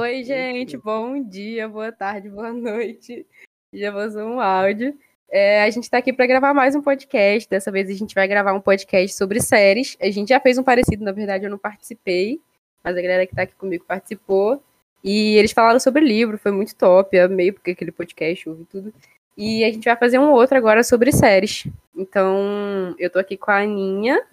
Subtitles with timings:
[0.00, 3.26] Oi, gente, bom dia, boa tarde, boa noite.
[3.70, 4.98] Já vazou um áudio.
[5.28, 7.46] É, a gente está aqui para gravar mais um podcast.
[7.46, 9.98] Dessa vez a gente vai gravar um podcast sobre séries.
[10.00, 12.40] A gente já fez um parecido, na verdade eu não participei,
[12.82, 14.62] mas a galera que está aqui comigo participou.
[15.04, 17.18] E eles falaram sobre livro, foi muito top.
[17.18, 18.94] Amei porque aquele podcast, ouvi tudo.
[19.36, 21.66] E a gente vai fazer um outro agora sobre séries.
[21.94, 24.26] Então, eu tô aqui com a Aninha.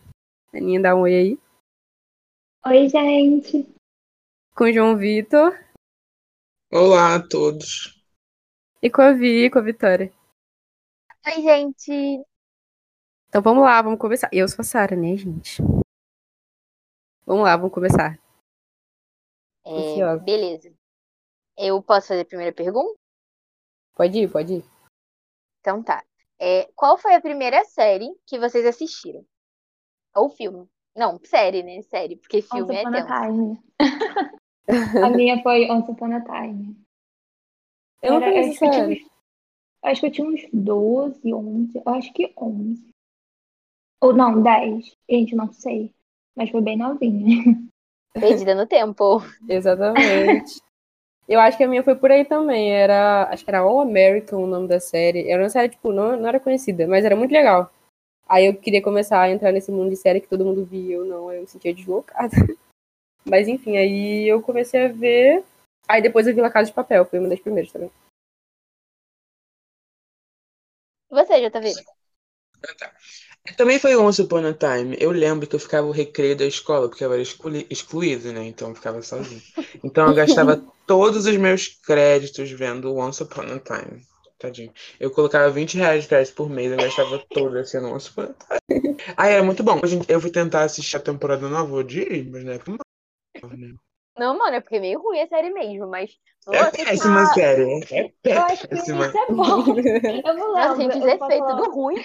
[0.54, 1.40] Aninha, dá um oi aí.
[2.66, 3.77] Oi, gente.
[4.58, 5.54] Com o João Vitor.
[6.74, 8.04] Olá a todos.
[8.82, 10.12] E com a Vi, com a Vitória.
[11.28, 12.26] Oi, gente.
[13.30, 14.28] Então vamos lá, vamos começar.
[14.34, 15.62] Eu sou a Sara, né, gente?
[17.24, 18.20] Vamos lá, vamos começar.
[19.64, 20.74] É, beleza.
[21.56, 22.98] Eu posso fazer a primeira pergunta?
[23.94, 24.66] Pode ir, pode ir.
[25.60, 26.04] Então tá.
[26.40, 29.24] É, qual foi a primeira série que vocês assistiram?
[30.16, 30.68] Ou filme?
[30.96, 31.80] Não, série, né?
[31.84, 33.58] Série, porque filme Once é Upon
[34.68, 36.76] a minha foi Once Upon a Time.
[38.02, 39.04] Eu não conheço acho, que eu tinha série.
[39.04, 39.10] uns,
[39.84, 41.82] acho que eu tinha uns 12, 11.
[41.86, 42.90] Eu acho que 11.
[44.02, 44.96] Ou não, 10.
[45.10, 45.92] Gente, não sei.
[46.36, 47.44] Mas foi bem novinha.
[48.14, 49.22] Perdida no tempo.
[49.48, 50.62] Exatamente.
[51.28, 52.72] Eu acho que a minha foi por aí também.
[52.72, 53.30] Era.
[53.32, 55.30] Acho que era All American o nome da série.
[55.30, 57.72] Era uma série, tipo, não, não era conhecida, mas era muito legal.
[58.28, 61.06] Aí eu queria começar a entrar nesse mundo de série que todo mundo via, eu
[61.06, 62.36] não, eu me sentia deslocada.
[63.30, 65.44] Mas enfim, aí eu comecei a ver.
[65.88, 67.92] Aí depois eu vi La Casa de Papel, foi uma das primeiras também.
[71.10, 71.74] Você, JV?
[73.56, 74.98] Também foi Once Upon a Time.
[75.00, 78.46] Eu lembro que eu ficava o recreio da escola, porque eu era excluído, né?
[78.46, 79.42] Então eu ficava sozinho.
[79.84, 84.02] Então eu gastava todos os meus créditos vendo Once Upon a Time.
[84.38, 84.72] Tadinho.
[85.00, 88.58] Eu colocava 20 reais de crédito por mês, eu gastava todo esse Once Upon a
[88.68, 88.98] Time.
[89.16, 89.80] Ah, era muito bom.
[90.08, 92.78] Eu fui tentar assistir a temporada nova hoje, mas na época
[94.18, 94.38] não.
[94.38, 96.12] mano, é porque é meio ruim a série mesmo, mas.
[96.50, 97.84] É Nossa, péssima Ah, série.
[97.92, 99.06] É Eu acho que péssima.
[99.06, 99.66] isso é bom.
[100.26, 100.94] Eu não Nossa, lembro.
[100.94, 101.96] gente, eu os não posso efeitos falar- do ruim.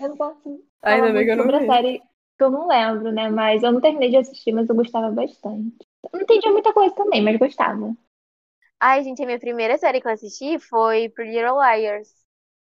[0.00, 1.66] Eu não posso Ainda bem que eu muito não vi.
[1.66, 1.98] a série
[2.38, 3.28] que eu não lembro, né?
[3.30, 5.76] Mas eu não terminei de assistir, mas eu gostava bastante.
[6.04, 7.94] Eu não entendia muita coisa também, mas gostava.
[8.80, 12.23] Ai, gente, a minha primeira série que eu assisti foi Pretty Little Liars.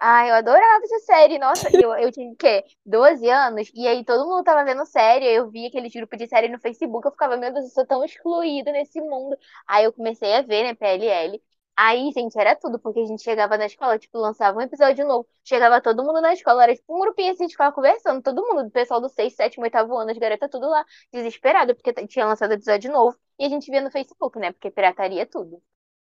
[0.05, 1.39] Ai, eu adorava essa série.
[1.39, 2.65] Nossa, eu, eu tinha o quê?
[2.85, 3.71] 12 anos.
[3.73, 5.25] E aí todo mundo tava vendo série.
[5.25, 7.07] Eu via aqueles grupos de série no Facebook.
[7.07, 9.37] Eu ficava, meu Deus, eu sou tão excluída nesse mundo.
[9.65, 11.41] Aí eu comecei a ver, né, PLL.
[11.77, 15.25] Aí, gente, era tudo, porque a gente chegava na escola, tipo, lançava um episódio novo.
[15.41, 18.21] Chegava todo mundo na escola, era tipo um grupinho assim, a gente ficava conversando.
[18.21, 21.93] Todo mundo, do pessoal do 6, 7, 8 ano, as garotas tudo lá, desesperado, porque
[22.07, 23.17] tinha lançado episódio novo.
[23.39, 25.61] E a gente via no Facebook, né, porque pirataria é tudo.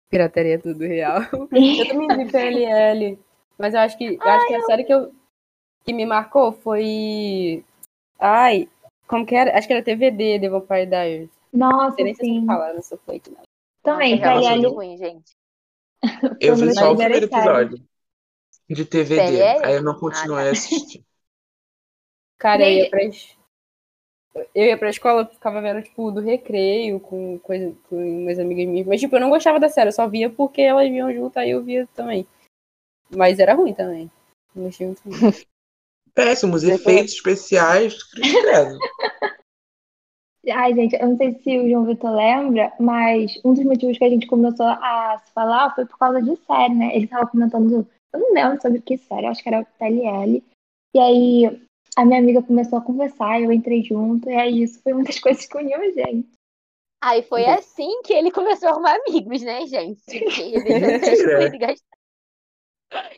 [0.10, 1.20] Pirataria é tudo real.
[1.52, 3.33] Eu também vi PLL.
[3.58, 5.14] Mas eu acho que, eu acho que a série que, eu,
[5.86, 7.64] que me marcou foi.
[8.20, 8.68] Ai,
[9.08, 9.58] como que era?
[9.58, 11.30] Acho que era TVD, The Vampire Diaries.
[11.52, 12.40] Não Nossa, sei nem se eu sim.
[12.40, 13.42] sei falar, não sou flake, não.
[13.84, 14.62] Também, realmente PLL.
[14.62, 15.32] muito ruim, gente.
[16.40, 17.80] Eu vi só o primeiro episódio
[18.70, 19.42] de TVD.
[19.64, 20.50] Aí eu não continuei Ah, tá.
[20.50, 21.04] a assistir.
[22.40, 23.00] Cara, eu ia pra,
[24.54, 28.88] eu ia pra escola, ficava vendo, tipo, do recreio com, coisa, com umas amigas minhas.
[28.88, 31.52] Mas, tipo, eu não gostava da série, eu só via porque elas viam junto, aí
[31.52, 32.26] eu via também.
[33.16, 34.10] Mas era ruim também.
[34.56, 35.02] Não gostei muito.
[35.06, 35.32] não.
[36.14, 38.04] Péssimos efeitos especiais.
[38.04, 38.78] credo.
[40.52, 44.04] Ai, gente, eu não sei se o João Vitor lembra, mas um dos motivos que
[44.04, 46.94] a gente começou a se falar foi por causa de série, né?
[46.94, 50.44] Ele tava comentando, eu não lembro sobre que série, acho que era PLL.
[50.94, 51.62] E aí
[51.96, 55.18] a minha amiga começou a conversar, eu entrei junto, e aí isso foi uma das
[55.22, 56.28] coisas que uniu a gente.
[57.02, 60.02] Aí foi assim que ele começou a arrumar amigos, né, gente?
[60.06, 61.93] Porque ele e gastar.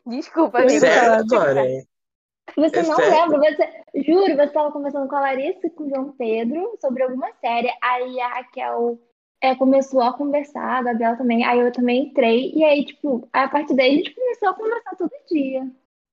[0.05, 0.79] Desculpa, amigo.
[0.79, 1.63] Sério, Clara?
[2.55, 5.89] Você É não lembra, você, juro, você estava conversando com a Larissa e com o
[5.89, 8.99] João Pedro sobre alguma série, aí a Raquel
[9.41, 13.47] é, começou a conversar, a Gabriela também, aí eu também entrei, e aí, tipo, a
[13.47, 15.67] partir daí a gente começou a conversar todo dia.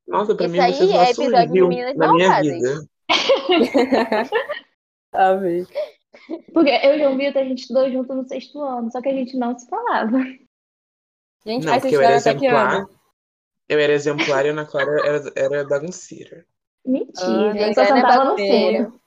[0.09, 2.87] Nossa, pra Isso mim aí você só é episódio de Meninas na minha vida.
[5.13, 5.67] Amei.
[6.53, 9.09] Porque eu e o João Vitor, a gente estudou junto no sexto ano, só que
[9.09, 10.19] a gente não se falava.
[11.45, 12.87] Gente, Não, vocês porque eu era que exemplar.
[13.73, 16.47] Eu era exemplar e a Ana Clara era, era bagunceira.
[16.85, 18.85] Mentira, Ah, eu só é sentava no bagunceira.
[18.91, 19.01] fundo.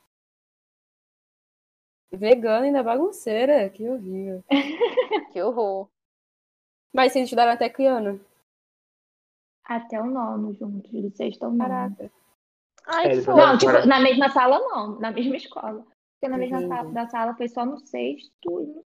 [2.14, 4.44] Vegana ainda bagunceira, que horrível.
[5.32, 5.88] Que horror.
[6.94, 8.20] Mas vocês estudaram até que ano?
[9.66, 11.60] Até o nono juntos, do sexto ao nono.
[11.70, 12.12] Caraca.
[12.88, 13.38] Ai, É, fofo.
[13.38, 15.86] Não, tipo, na mesma sala não, na mesma escola.
[16.14, 16.74] Porque na mesma Entendi.
[16.76, 18.86] sala, da sala foi só no sexto e no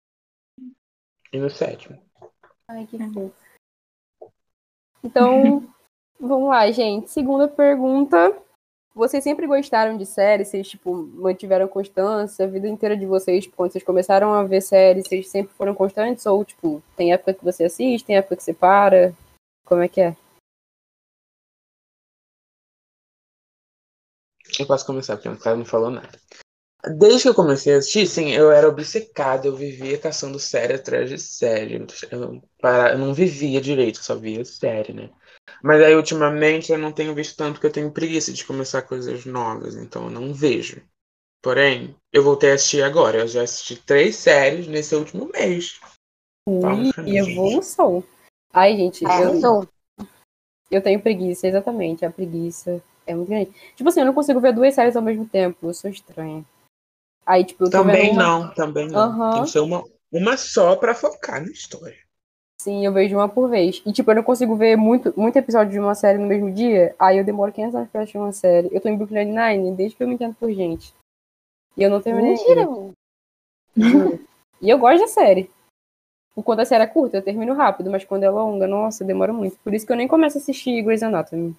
[1.32, 2.00] E no sétimo.
[2.68, 3.45] Ai, que fofo.
[5.02, 5.62] Então,
[6.18, 7.10] vamos lá, gente.
[7.10, 8.36] Segunda pergunta.
[8.94, 10.48] vocês sempre gostaram de séries?
[10.48, 13.44] Vocês, tipo, mantiveram constância a vida inteira de vocês?
[13.44, 16.24] Tipo, quando vocês começaram a ver séries, vocês sempre foram constantes?
[16.26, 19.14] Ou, tipo, tem época que você assiste, tem época que você para?
[19.64, 20.16] Como é que é?
[24.58, 26.18] Eu posso começar, porque o cara não falou nada.
[26.88, 31.08] Desde que eu comecei a assistir, sim, eu era obcecado, eu vivia caçando série atrás
[31.08, 31.84] de série.
[32.10, 35.10] Eu, para, eu não vivia direito, só via série, né?
[35.62, 39.24] Mas aí, ultimamente, eu não tenho visto tanto que eu tenho preguiça de começar coisas
[39.24, 40.80] novas, então eu não vejo.
[41.42, 43.18] Porém, eu voltei a assistir agora.
[43.18, 45.80] Eu já assisti três séries nesse último mês.
[46.48, 48.02] Ui, e evolução.
[48.52, 49.68] Ai, gente, É, eu,
[50.70, 52.04] eu tenho preguiça, exatamente.
[52.04, 53.50] A preguiça é muito grande.
[53.74, 55.68] Tipo assim, eu não consigo ver duas séries ao mesmo tempo.
[55.68, 56.44] Eu sou estranha.
[57.26, 58.22] Aí, tipo, Também uma...
[58.22, 59.00] não, também não.
[59.00, 59.32] Aham.
[59.32, 59.82] Tem que ser uma,
[60.12, 61.96] uma só pra focar na história.
[62.60, 63.82] Sim, eu vejo uma por vez.
[63.84, 66.94] E, tipo, eu não consigo ver muito, muito episódio de uma série no mesmo dia.
[66.98, 68.68] Aí eu demoro 500 anos pra assistir uma série.
[68.72, 70.94] Eu tô em Brooklyn Nine desde que eu me entendo por gente.
[71.76, 72.32] E eu não terminei.
[72.32, 72.66] Mentira.
[74.60, 75.50] E eu gosto da série.
[76.44, 79.58] Quando a série é curta, eu termino rápido, mas quando é longa, nossa, demora muito.
[79.58, 81.56] Por isso que eu nem começo a assistir Grey's Anatomy.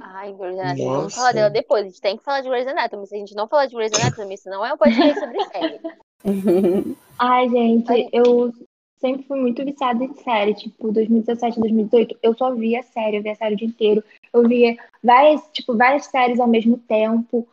[0.00, 0.84] Ai, Grey's Anatomy.
[0.84, 1.82] Vamos falar dela depois.
[1.82, 3.06] A gente tem que falar de Grey's Anatomy.
[3.06, 5.80] Se a gente não falar de Grey's Anatomy, isso não é um podcast sobre série.
[7.18, 8.52] Ai, gente, eu
[8.98, 13.34] sempre fui muito viciada em série, tipo, 2017, 2018, eu só via série, eu via
[13.34, 14.04] série o dia inteiro.
[14.32, 17.46] Eu via várias, tipo, várias séries ao mesmo tempo.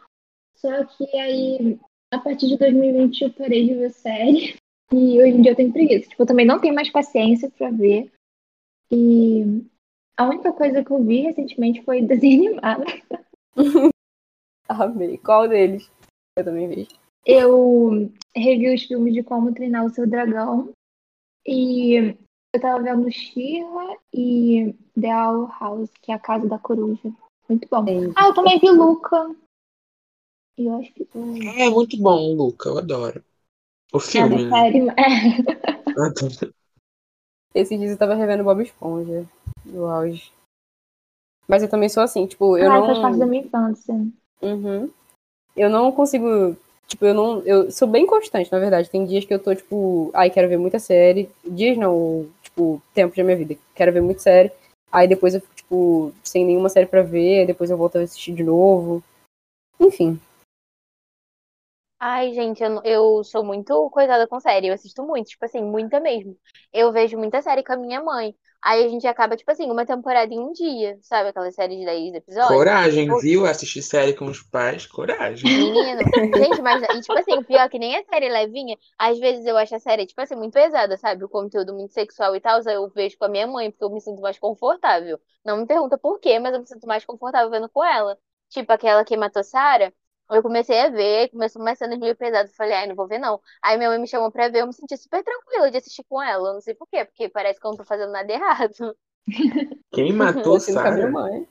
[0.55, 1.79] Só que aí,
[2.11, 4.55] a partir de 2020, eu parei de ver série.
[4.91, 6.07] E hoje em dia eu tenho preguiça.
[6.07, 8.11] Tipo, eu também não tenho mais paciência pra ver.
[8.91, 9.65] E
[10.17, 12.83] a única coisa que eu vi recentemente foi desenho animado.
[14.67, 15.17] Amei.
[15.17, 15.89] Qual deles?
[16.37, 16.89] Eu também vejo.
[17.25, 20.71] Eu revi os filmes de Como Treinar o Seu Dragão.
[21.45, 22.15] E
[22.53, 27.11] eu tava vendo She-Ra e The Owl House, que é a Casa da Coruja.
[27.47, 27.85] Muito bom.
[27.85, 28.13] Sim.
[28.15, 29.35] Ah, eu também vi Luca.
[30.57, 31.07] E eu acho que
[31.59, 33.23] É muito bom, Luca, eu adoro.
[33.91, 34.49] O é filme, né?
[34.49, 34.79] série.
[37.55, 37.59] É.
[37.59, 39.29] Esses dias eu tava revendo Bob Esponja.
[39.73, 40.31] No auge.
[41.47, 42.85] Mas eu também sou assim, tipo, eu Ai, não.
[42.85, 43.93] faz parte da minha infância.
[44.41, 44.89] Uhum.
[45.55, 46.55] Eu não consigo.
[46.87, 47.39] Tipo, eu não.
[47.41, 48.89] Eu sou bem constante, na verdade.
[48.89, 51.29] Tem dias que eu tô, tipo, ai, quero ver muita série.
[51.43, 53.55] Dias não, tipo, tempo da minha vida.
[53.73, 54.51] Quero ver muita série.
[54.91, 57.47] Aí depois eu fico, tipo, sem nenhuma série pra ver.
[57.47, 59.03] Depois eu volto a assistir de novo.
[59.79, 60.19] Enfim.
[61.99, 64.67] Ai, gente, eu, eu sou muito coisada com série.
[64.67, 66.37] Eu assisto muito, tipo assim, muita mesmo.
[66.71, 68.35] Eu vejo muita série com a minha mãe.
[68.63, 71.29] Aí a gente acaba, tipo assim, uma temporada em um dia, sabe?
[71.29, 72.71] Aquela série de 10 episódios.
[72.71, 73.45] Coragem, O- viu?
[73.47, 75.49] Assistir série com os pais, coragem.
[75.49, 79.19] Menino, gente, mas e, tipo assim, o pior é que nem a série levinha, às
[79.19, 81.23] vezes eu acho a série, tipo assim, muito pesada, sabe?
[81.25, 83.99] O conteúdo muito sexual e tal, eu vejo com a minha mãe, porque eu me
[83.99, 85.19] sinto mais confortável.
[85.43, 88.17] Não me pergunta por quê, mas eu me sinto mais confortável vendo com ela.
[88.49, 89.91] Tipo, aquela que matou Sarah,
[90.33, 93.19] eu comecei a ver, começou uma cena meio pesada, eu falei, ai, não vou ver
[93.19, 93.39] não.
[93.61, 96.21] Aí minha mãe me chamou pra ver, eu me senti super tranquila de assistir com
[96.21, 98.95] ela, eu não sei por quê, porque parece que eu não tô fazendo nada errado.
[99.91, 101.11] Quem matou com a minha Sarah?
[101.11, 101.47] mãe.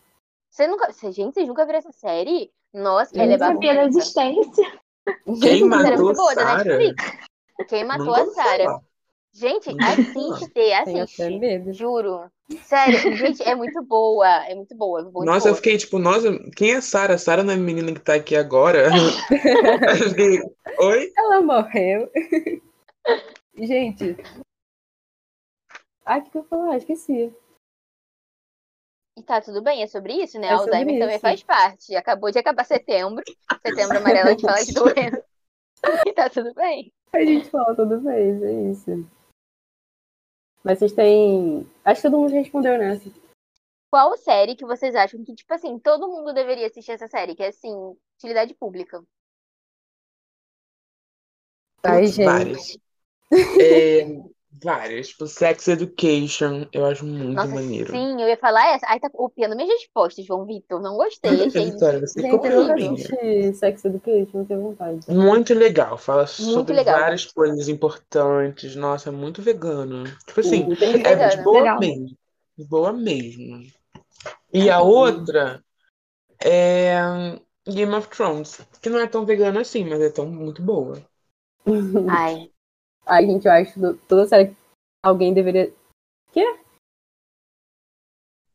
[0.51, 2.53] Você nunca, gente, vocês nunca viram essa série?
[2.75, 4.81] Nossa, Eu ela é Eu não sabia da existência.
[5.41, 6.65] Quem é matou muito boa, da Sarah?
[6.65, 7.05] Netflix.
[7.69, 8.81] Quem matou Nunca a Sarah?
[9.35, 9.93] Gente, falar.
[9.93, 11.23] assiste, Tenho assiste.
[11.23, 11.73] até medo.
[11.73, 12.31] Juro.
[12.65, 14.29] Sério, gente, é muito boa.
[14.47, 15.57] É muito boa, é muito Nossa, eu boa.
[15.57, 17.17] fiquei tipo, nossa, quem é Sarah?
[17.17, 18.89] Sarah não é a menina que tá aqui agora?
[20.03, 20.39] Eu fiquei,
[20.79, 21.13] oi?
[21.17, 22.11] Ela morreu.
[23.57, 24.17] Gente.
[26.05, 26.77] Ah, o que eu falar?
[26.77, 27.33] Esqueci.
[29.19, 30.49] E tá tudo bem, é sobre isso, né?
[30.49, 31.21] É sobre Alzheimer também isso.
[31.23, 31.95] faz parte.
[31.95, 33.23] Acabou de acabar setembro.
[33.67, 35.25] Setembro amarelo, a gente fala de doença.
[36.07, 36.93] E tá tudo bem.
[37.13, 39.05] A gente fala toda vez, é isso.
[40.65, 41.67] Mas vocês têm.
[41.85, 43.11] Acho que todo mundo respondeu nessa.
[43.91, 47.35] Qual série que vocês acham que, tipo assim, todo mundo deveria assistir essa série?
[47.35, 49.03] Que é, assim, utilidade pública.
[51.83, 52.81] Ai, gente.
[53.61, 54.05] É,
[54.53, 55.09] várias.
[55.09, 57.93] Tipo, Sex Education, eu acho muito Nossa, maneiro.
[57.93, 58.87] sim, eu ia falar essa.
[58.89, 60.81] Ai, tá copiando minhas respostas, João Vitor.
[60.81, 63.53] Não gostei, achei Vitória, você Gente, copiou a minha.
[63.55, 65.01] Sex Education, não tenho vontade.
[65.09, 65.97] Muito legal.
[65.99, 66.99] Fala sobre legal.
[67.01, 68.77] várias coisas importantes.
[68.77, 70.05] Nossa, é muito vegano.
[70.27, 70.69] Tipo assim,
[71.05, 71.43] é de vegano.
[71.45, 71.79] boa Legal.
[71.81, 72.19] mesmo.
[72.57, 73.67] De boa mesmo.
[74.53, 75.63] E a outra
[76.45, 77.01] é
[77.67, 81.01] Game of Thrones, que não é tão vegana assim, mas é tão muito boa.
[82.07, 82.51] Ai,
[83.07, 84.57] Ai, gente, eu acho que toda série que
[85.03, 85.73] alguém deveria.
[86.33, 86.45] Quê?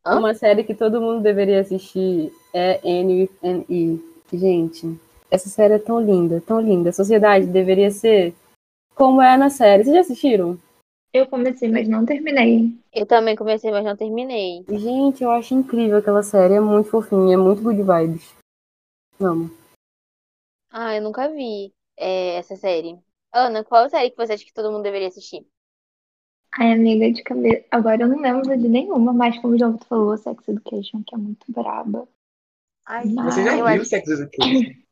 [0.06, 0.20] Hã?
[0.20, 4.00] Uma série que todo mundo deveria assistir é with an E.
[4.32, 5.00] Gente,
[5.30, 6.90] essa série é tão linda, tão linda.
[6.90, 8.34] A sociedade deveria ser
[8.96, 9.84] como é na série.
[9.84, 10.58] Vocês já assistiram?
[11.14, 12.78] Eu comecei, mas não terminei.
[12.94, 14.66] Eu também comecei, mas não terminei.
[14.70, 16.56] Gente, eu acho incrível aquela série.
[16.56, 18.34] É muito fofinha, é muito good vibes.
[19.20, 19.52] Vamos.
[20.70, 23.00] Ah, eu nunca vi é, essa série.
[23.38, 25.46] Ana, qual série que você acha que todo mundo deveria assistir?
[26.58, 27.66] Ai, amiga de cabeça.
[27.70, 31.18] Agora eu não lembro de nenhuma, mas como o João falou, Sex Education, que é
[31.20, 32.08] muito braba.
[32.84, 34.72] Ai, Mas- Você já viu acho- Sex Education?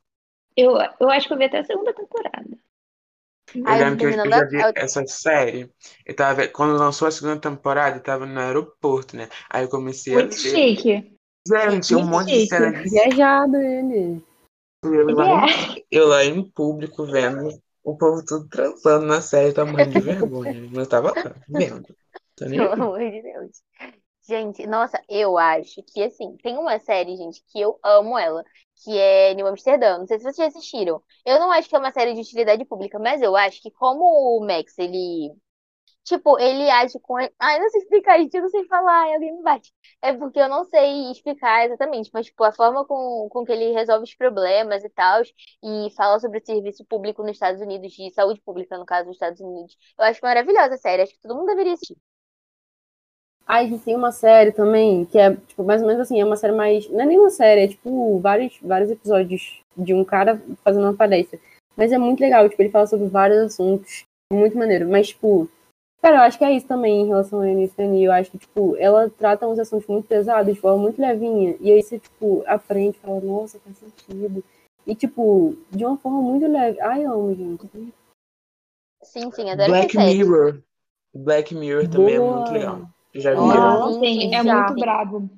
[0.57, 0.71] Eu,
[1.01, 2.47] eu acho que eu vi até a segunda temporada.
[3.53, 5.69] Eu Ai, eu lembro que eu, já vi essa série.
[6.05, 9.27] Eu tava, quando lançou a segunda temporada, eu tava no aeroporto, né?
[9.49, 10.37] Aí eu comecei a Muito ver.
[10.39, 11.17] chique.
[11.45, 12.47] Gente, um Muito monte de chique.
[12.47, 14.23] cena de Viajado ele.
[14.85, 15.77] eu lá, é.
[15.77, 17.49] em, eu lá em público vendo
[17.85, 20.69] o povo tudo transando na série, tava morrendo de vergonha.
[20.73, 21.85] Mas tava lá, vendo.
[22.35, 23.61] Tô nem Pelo amor de Deus.
[24.27, 28.43] Gente, nossa, eu acho que assim, tem uma série, gente, que eu amo ela,
[28.83, 29.99] que é New Amsterdã.
[29.99, 30.99] Não sei se vocês já assistiram.
[31.23, 34.03] Eu não acho que é uma série de utilidade pública, mas eu acho que como
[34.03, 35.31] o Max, ele.
[36.05, 37.17] Tipo, ele age com.
[37.17, 39.73] Ai, não sei explicar, gente, eu não sei falar, ai, alguém me bate.
[40.03, 43.71] É porque eu não sei explicar exatamente, mas, tipo, a forma com, com que ele
[43.73, 45.23] resolve os problemas e tal,
[45.63, 49.15] e fala sobre o serviço público nos Estados Unidos, de saúde pública, no caso dos
[49.15, 49.75] Estados Unidos.
[49.97, 51.97] Eu acho maravilhosa a série, acho que todo mundo deveria assistir.
[53.47, 56.25] Ah, a gente tem uma série também, que é, tipo, mais ou menos assim, é
[56.25, 56.87] uma série mais.
[56.89, 60.95] Não é nem uma série, é tipo vários, vários episódios de um cara fazendo uma
[60.95, 61.39] palestra.
[61.75, 64.03] Mas é muito legal, tipo, ele fala sobre vários assuntos.
[64.31, 64.87] Muito maneiro.
[64.89, 65.49] Mas, tipo,
[66.05, 67.95] cara, eu acho que é isso também em relação a Aniston.
[67.95, 71.55] Eu acho que, tipo, ela trata uns assuntos muito pesados, de forma muito levinha.
[71.59, 74.43] E aí você, tipo, aprende, fala, nossa, faz sentido.
[74.85, 76.79] E, tipo, de uma forma muito leve.
[76.79, 77.67] Ai, eu amo, gente.
[79.01, 80.13] Sim, sim, adoro Black série.
[80.13, 80.61] Mirror.
[81.15, 82.35] Black Mirror também é Boa.
[82.35, 82.81] muito legal.
[83.15, 83.53] Já Nossa.
[83.53, 83.99] viram?
[83.99, 84.61] Sim, é já.
[84.61, 85.29] muito brabo.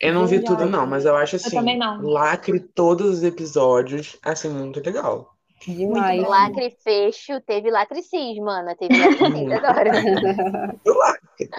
[0.00, 0.44] Eu não vi Já.
[0.44, 2.02] tudo, não, mas eu acho assim, também não.
[2.02, 5.33] lacre todos os episódios, assim, muito legal.
[5.66, 6.22] Demais.
[6.22, 6.28] bom.
[6.28, 8.76] Lacre fecho, teve lacre cis, mana.
[8.76, 9.90] Teve lacre cis, adoro.
[10.84, 11.50] Eu lacre.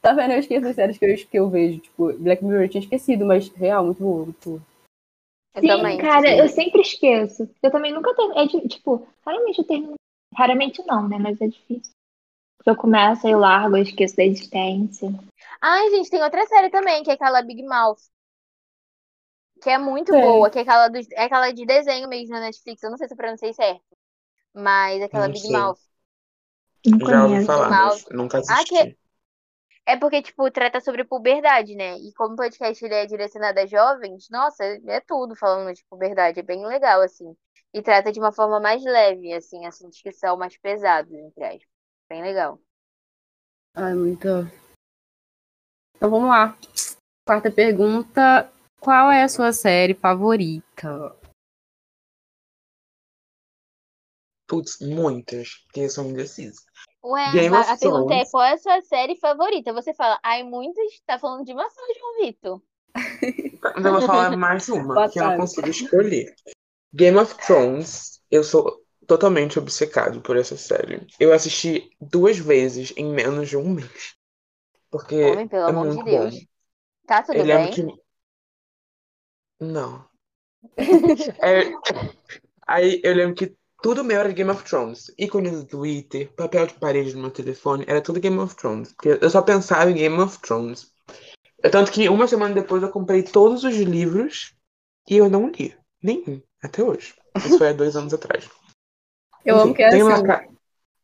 [0.00, 0.32] Tá vendo?
[0.32, 1.80] Eu esqueço as séries que eu, que eu vejo.
[1.80, 4.24] Tipo, Black Mirror eu tinha esquecido, mas real, muito boa.
[4.26, 4.62] Muito.
[5.54, 5.98] Eu Sim, também.
[5.98, 7.48] cara, eu sempre esqueço.
[7.62, 8.38] Eu também nunca termino.
[8.38, 9.94] É, de- tipo, raramente eu termino.
[10.36, 11.16] Raramente não, né?
[11.18, 11.92] Mas é difícil.
[12.58, 15.08] Porque eu começo, aí eu largo, eu esqueço da existência.
[15.60, 18.00] Ai, gente, tem outra série também, que é aquela Big Mouth.
[19.64, 20.20] Que é muito Sei.
[20.20, 22.82] boa, que é aquela, dos, é aquela de desenho mesmo na Netflix.
[22.82, 23.82] Eu não sei se eu pronunciei certo.
[24.54, 25.56] Mas é aquela Não Big sei.
[25.56, 25.78] Mouth.
[26.86, 28.74] Não Já ouvi falar, mas nunca Ah, assisti.
[28.74, 28.98] que-
[29.86, 31.96] É porque, tipo, trata sobre puberdade, né?
[31.98, 36.40] E como o podcast ele é direcionado a jovens, nossa, é tudo falando de puberdade.
[36.40, 37.34] É bem legal, assim.
[37.72, 41.68] E trata de uma forma mais leve, assim, assuntos que são mais pesados, entre aspas.
[42.08, 42.58] Bem legal.
[43.74, 44.28] Ai, muito.
[45.96, 46.56] Então vamos lá.
[47.26, 48.50] Quarta pergunta.
[48.84, 51.16] Qual é a sua série favorita?
[54.46, 56.60] Putz, muitas, porque eu sou indeciso.
[57.02, 59.72] Ué, Game a, a pergunta é qual é a sua série favorita?
[59.72, 62.62] Você fala, ai, muitas, tá falando de uma só, João Vitor.
[63.82, 66.34] Eu vou falar mais uma, Boa que eu não consigo escolher.
[66.92, 71.06] Game of Thrones, eu sou totalmente obcecado por essa série.
[71.18, 74.14] Eu assisti duas vezes em menos de um mês.
[74.90, 76.34] Porque Homem, pelo é amor de muito Deus.
[76.34, 76.40] bom.
[77.06, 77.72] Tá tudo Eu lembro bem?
[77.72, 78.03] que.
[79.60, 80.04] Não.
[81.42, 81.70] É,
[82.66, 85.12] Aí eu lembro que tudo meu era Game of Thrones.
[85.18, 88.92] Ícone do Twitter, papel de parede no meu telefone, era tudo Game of Thrones.
[88.92, 90.90] Porque eu só pensava em Game of Thrones.
[91.70, 94.54] Tanto que uma semana depois eu comprei todos os livros
[95.08, 95.76] e eu não li.
[96.02, 97.14] Nenhum, até hoje.
[97.36, 98.48] Isso foi há dois anos atrás.
[99.44, 100.22] Eu Enfim, amo que é tem assim.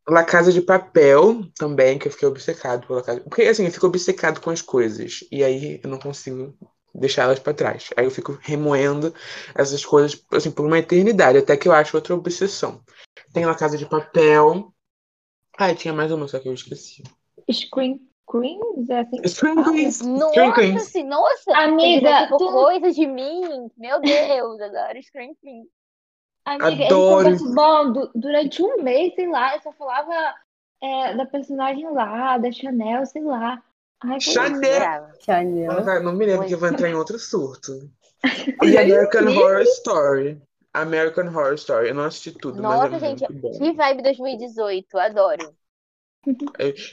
[0.09, 3.21] La Casa de Papel também, que eu fiquei obcecado pela casa.
[3.21, 5.21] Porque assim, eu fico obcecado com as coisas.
[5.31, 6.55] E aí eu não consigo
[6.95, 7.91] deixá-las pra trás.
[7.97, 9.15] Aí eu fico remoendo
[9.55, 12.81] essas coisas assim, por uma eternidade, até que eu acho outra obsessão.
[13.33, 14.73] Tem La Casa de Papel.
[15.59, 17.03] Ai, tinha mais uma, só que eu esqueci.
[17.51, 18.89] Screen Queens?
[18.89, 19.27] É assim?
[19.27, 19.97] Scream Queens!
[19.97, 20.83] Scream Nossa, Queens!
[20.85, 21.57] sim, nossa!
[21.57, 23.71] Amiga, tipo, tu- coisa de mim.
[23.77, 25.65] Meu Deus, adoro Scream Queen.
[26.45, 27.37] Amiga, Adoro.
[27.55, 30.35] bom du- durante um mês, sei lá, eu só falava
[30.83, 33.63] é, da personagem lá, da Chanel, sei lá.
[34.03, 35.09] Ai, Chanel.
[35.21, 36.03] Chanel.
[36.03, 37.73] Não, me lembro que eu vou entrar em outro surto.
[38.63, 40.43] E American Horror Story.
[40.75, 41.89] American Horror Story.
[41.89, 43.59] Eu não assisti tudo, mas Nossa, é gente, muito bom.
[43.59, 45.57] que vibe 2018, adoro.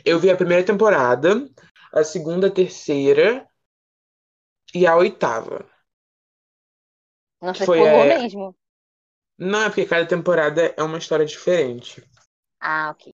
[0.06, 1.50] Eu vi a primeira temporada,
[1.94, 3.46] a segunda, a terceira
[4.74, 5.66] e a oitava.
[7.42, 8.56] Nossa, Foi, pulou é, mesmo.
[9.38, 12.04] Não, é porque cada temporada é uma história diferente.
[12.60, 13.14] Ah, ok.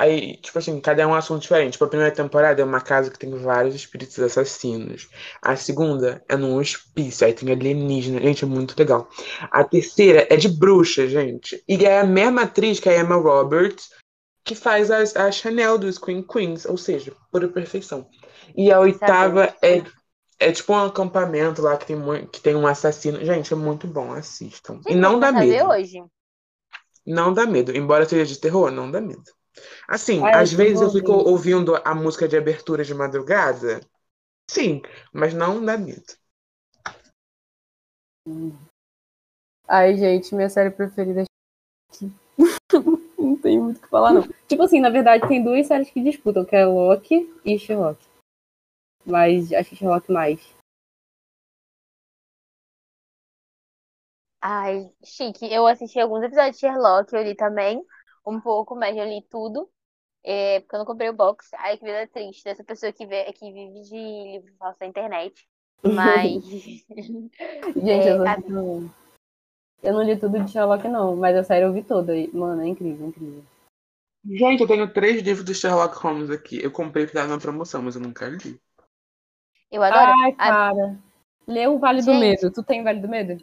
[0.00, 1.72] Aí, tipo assim, cada um é um assunto diferente.
[1.72, 5.10] Tipo, a primeira temporada é uma casa que tem vários espíritos assassinos.
[5.42, 8.18] A segunda é num hospício, aí tem alienígena.
[8.18, 9.10] Gente, é muito legal.
[9.42, 11.62] A terceira é de bruxa, gente.
[11.68, 13.90] E é a mesma atriz que a Emma Roberts
[14.42, 18.08] que faz a, a Chanel dos Queen Queens, ou seja, por perfeição.
[18.56, 19.82] E a oitava é,
[20.38, 23.22] é tipo um acampamento lá que tem, que tem um assassino.
[23.22, 24.80] Gente, é muito bom, assistam.
[24.86, 25.68] E Gente, não vou dá medo.
[25.68, 26.02] hoje.
[27.06, 27.76] Não dá medo.
[27.76, 29.30] Embora seja de terror, não dá medo.
[29.88, 31.76] Assim, Ah, às vezes eu fico ouvindo.
[31.84, 33.80] a música de abertura de madrugada.
[34.50, 36.02] Sim, mas não dá medo.
[39.68, 41.24] Ai, gente, minha série preferida é
[42.70, 43.10] Sherlock.
[43.18, 44.22] Não tem muito o que falar, não.
[44.48, 48.02] Tipo assim, na verdade, tem duas séries que disputam, que é Loki e Sherlock.
[49.04, 50.40] Mas acho que Sherlock mais.
[54.42, 55.52] Ai, chique.
[55.52, 57.84] Eu assisti alguns episódios de Sherlock, eu li também.
[58.26, 59.68] Um pouco, mas eu li tudo.
[60.22, 61.48] É, porque eu não comprei o box.
[61.54, 63.96] Ai, que vida triste dessa pessoa que, vê, que vive de
[64.32, 65.48] livro falso na internet.
[65.82, 66.44] Mas.
[67.74, 68.90] Gente, É, eu, a- um.
[69.82, 72.14] eu não li tudo de Sherlock, não, mas a série eu vi toda.
[72.16, 73.42] e, Mano, é incrível, incrível.
[74.26, 76.62] Gente, eu tenho três livros do Sherlock Holmes aqui.
[76.62, 78.60] Eu comprei porque tava na promoção, mas eu nunca li.
[79.72, 80.12] Eu adoro.
[80.22, 80.98] Ai, A- cara.
[81.46, 82.20] Lê o Vale do Gente.
[82.20, 82.50] Medo.
[82.52, 83.42] Tu tem Vale do Medo?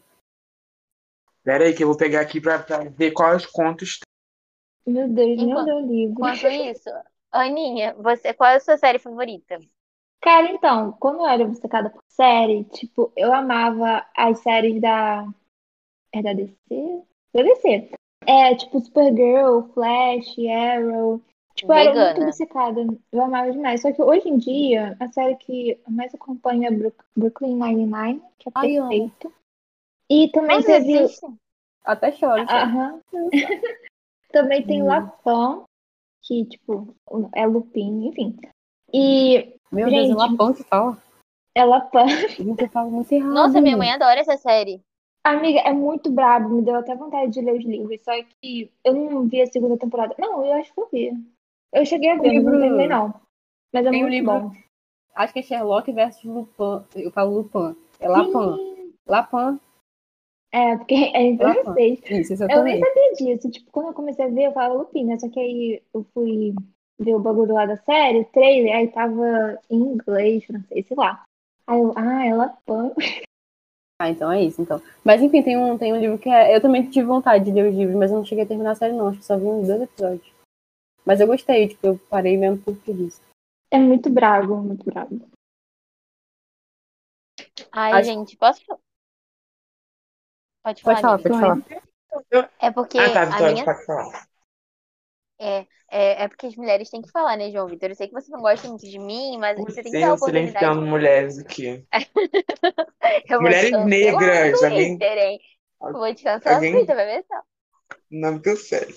[1.43, 3.99] Pera aí que eu vou pegar aqui pra, pra ver quais contos
[4.87, 6.13] Meu Deus, nem Enquanto- deu livro.
[6.13, 6.89] Enquanto isso,
[7.31, 9.59] Aninha, você, qual é a sua série favorita?
[10.21, 15.27] Cara, então, quando eu era obcecada por série, tipo, eu amava as séries da.
[16.11, 16.55] É da DC?
[17.33, 17.91] Da DC.
[18.25, 21.21] É, tipo, Supergirl, Flash, Arrow.
[21.55, 22.85] Tipo, eu era muito obcecada.
[23.11, 23.81] Eu amava demais.
[23.81, 28.49] Só que hoje em dia, a série que mais acompanho é Brook- Brooklyn Nine-Nine, que
[28.49, 29.31] é Ai, perfeita.
[30.09, 30.99] E também Você teve.
[31.03, 31.25] assiste?
[31.83, 32.41] Até choro.
[32.49, 33.01] Aham.
[34.41, 34.87] Também tem Hum.
[34.87, 35.63] Lapão,
[36.23, 36.93] que, tipo,
[37.35, 38.37] é Lupin, enfim.
[38.93, 40.15] E Meu Deus, é Gente.
[40.17, 40.97] Lapão que fala.
[41.55, 42.07] é Lapão.
[42.07, 43.33] Gente, eu falo muito errado.
[43.33, 44.81] Nossa, minha mãe adora essa série.
[45.25, 48.93] Amiga, é muito brabo, me deu até vontade de ler os livros, só que eu
[48.93, 50.15] não vi a segunda temporada.
[50.17, 51.11] Não, eu acho que eu vi.
[51.73, 53.13] Eu cheguei a ver, livro- não terminei não.
[53.73, 54.51] Mas é Tem um muito livro- bom.
[55.15, 56.85] Acho que é Sherlock versus Lupin.
[56.95, 57.75] Eu falo Lupin.
[57.99, 58.55] É Lapin.
[58.55, 58.93] Sim.
[59.07, 59.59] Lapin.
[60.53, 61.99] É, porque é em francês.
[62.09, 63.49] Isso, isso eu nem sabia disso.
[63.49, 65.17] Tipo, quando eu comecei a ver, eu falava Lupin, né?
[65.19, 66.53] Só que aí eu fui
[66.99, 71.23] ver o bagulho lá da série, o trailer, aí tava em inglês, francês, sei lá.
[71.67, 72.93] Aí eu, ah, é Lapin.
[73.99, 74.79] Ah, então é isso, então.
[75.03, 76.55] Mas enfim, tem um, tem um livro que é.
[76.55, 78.75] Eu também tive vontade de ler os livros, mas eu não cheguei a terminar a
[78.75, 79.07] série, não.
[79.07, 80.31] Acho que só vi uns dois episódios.
[81.03, 83.19] Mas eu gostei, tipo, eu parei mesmo por preguiça.
[83.71, 85.19] É muito bravo, muito bravo.
[87.71, 88.61] Ai, Acho- gente, posso.
[90.63, 90.95] Pode falar.
[90.95, 91.81] Pode falar, pode falar.
[92.59, 93.65] É porque Ah, tá, a Vitória, minha.
[93.65, 94.27] pode falar.
[95.39, 97.89] É, é, é porque as mulheres têm que falar, né, João Vitor?
[97.89, 100.17] Eu sei que você não gosta muito de mim, mas você tem que dar a
[100.17, 100.89] Você silenciando oportunidade.
[100.89, 101.85] mulheres aqui.
[103.39, 105.39] Mulheres negras, hein?
[105.79, 107.41] Eu vou te cancelar Alguém- Twitter, vai ver só.
[108.09, 108.87] Não que eu sei.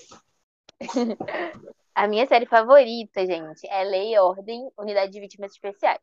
[1.93, 5.99] A minha série favorita, gente, é Lei e Ordem, Unidade de Vítimas Especiais.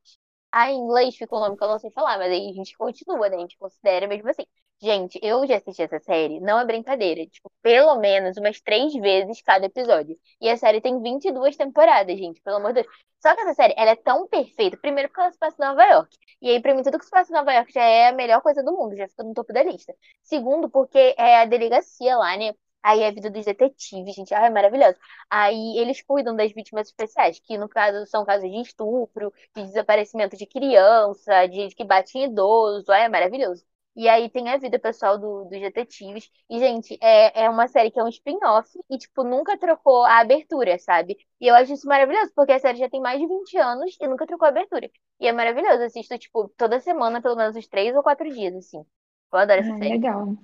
[0.52, 3.28] A inglês fica um nome que eu não sei falar, mas aí a gente continua,
[3.28, 3.36] né?
[3.36, 4.44] A gente considera mesmo assim.
[4.80, 9.42] Gente, eu já assisti essa série, não é brincadeira, tipo, pelo menos umas três vezes
[9.42, 10.16] cada episódio.
[10.40, 12.94] E a série tem 22 temporadas, gente, pelo amor de Deus.
[13.20, 15.82] Só que essa série, ela é tão perfeita, primeiro porque ela se passa em Nova
[15.84, 16.16] York.
[16.40, 18.40] E aí, pra mim, tudo que se passa em Nova York já é a melhor
[18.40, 19.92] coisa do mundo, já fica no topo da lista.
[20.22, 22.52] Segundo, porque é a delegacia lá, né?
[22.82, 24.32] Aí é a vida dos detetives, gente.
[24.34, 24.96] Ai, é maravilhoso.
[25.30, 30.36] Aí eles cuidam das vítimas especiais, que no caso são casos de estupro, de desaparecimento
[30.36, 32.90] de criança, de que bate em idoso.
[32.92, 33.64] Ai, é maravilhoso.
[33.96, 36.30] E aí tem a vida pessoal do- dos detetives.
[36.48, 40.20] E, gente, é, é uma série que é um spin-off e, tipo, nunca trocou a
[40.20, 41.16] abertura, sabe?
[41.40, 44.06] E eu acho isso maravilhoso, porque a série já tem mais de 20 anos e
[44.06, 44.88] nunca trocou a abertura.
[45.20, 45.80] E é maravilhoso.
[45.82, 48.84] Eu assisto, tipo, toda semana, pelo menos uns três ou quatro dias, assim.
[49.32, 50.00] Eu adoro essa Ah, série.
[50.00, 50.36] legal.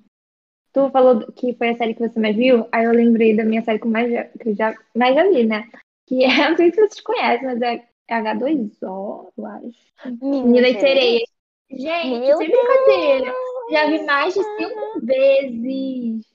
[0.74, 3.62] Tu falou que foi a série que você mais viu, aí eu lembrei da minha
[3.62, 5.70] série que, eu mais, já- que eu já, mais já vi, né?
[6.06, 10.18] Que é, não sei se vocês conhecem, mas é H2O, eu acho.
[10.20, 11.24] Menina e Sereia.
[11.70, 13.34] Gente, Meu sem brincadeira.
[13.70, 16.26] Já vi mais de cinco vezes.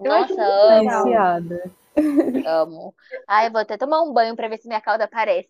[0.00, 1.04] Eu Nossa, muito amo.
[1.04, 1.70] Viciada.
[2.46, 2.94] amo.
[3.28, 5.48] Ai, eu vou até tomar um banho pra ver se minha cauda aparece.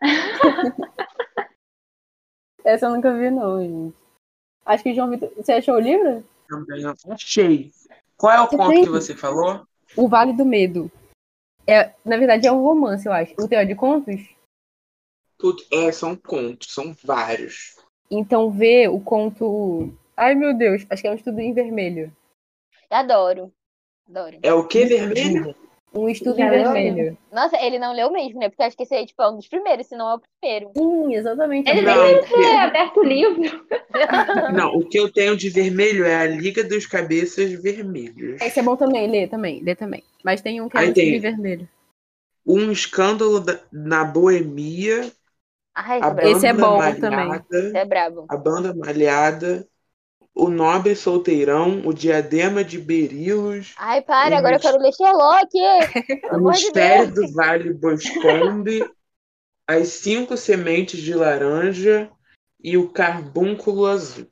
[2.64, 3.94] Essa eu nunca vi, não, gente.
[4.64, 5.30] Acho que o João Vitor.
[5.36, 6.24] Você achou o livro?
[6.48, 7.72] Também achei.
[8.16, 8.84] Qual é o Você conto tem?
[8.84, 9.66] que você falou?
[9.96, 10.90] O Vale do Medo.
[11.66, 13.34] É, na verdade, é um romance, eu acho.
[13.38, 14.20] O teu é de contos?
[15.38, 17.76] Tudo, é, são contos, são vários.
[18.10, 19.92] Então vê o conto.
[20.16, 22.14] Ai, meu Deus, acho que é um estudo em vermelho.
[22.90, 23.52] Adoro.
[24.08, 24.38] Adoro.
[24.42, 25.54] É o que vermelho?
[25.96, 27.18] Um estudo Já em vermelho.
[27.32, 28.48] Nossa, ele não leu mesmo, né?
[28.48, 30.20] Porque eu acho que esse aí tipo, é um dos primeiros, se não é o
[30.40, 30.70] primeiro.
[30.76, 31.70] Sim, exatamente.
[31.70, 33.42] Ele Não, nem que- é aberto o livro.
[34.52, 38.40] não, o que eu tenho de vermelho é a Liga dos Cabeças Vermelhos.
[38.42, 40.02] Esse é bom também, lê também, lê também.
[40.24, 41.68] Mas tem um que é Aí um tem- em vermelho.
[42.46, 45.10] Um Escândalo da- na Boemia,
[45.74, 46.30] Ai, a esse é.
[46.30, 47.40] Esse é bom Malhada, também.
[47.50, 48.26] Esse é brabo.
[48.28, 49.66] a Banda Malhada,
[50.34, 55.48] O Nobre Solteirão, O Diadema de Berilos, Ai, para, agora eu quero ler Sherlock.
[56.32, 58.90] O de Mistério do Vale Boscombe,
[59.68, 62.10] As Cinco Sementes de Laranja
[62.60, 64.26] e O Carbúnculo Azul.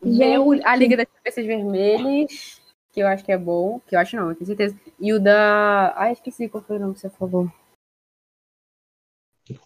[0.00, 0.76] O- a.
[0.76, 2.62] Liga das Cabeças Vermelhas,
[2.92, 3.80] que eu acho que é bom.
[3.80, 4.78] Que eu acho não, eu tenho certeza.
[4.98, 5.92] E o da.
[5.96, 7.50] Ai, esqueci qual foi o nome que você falou.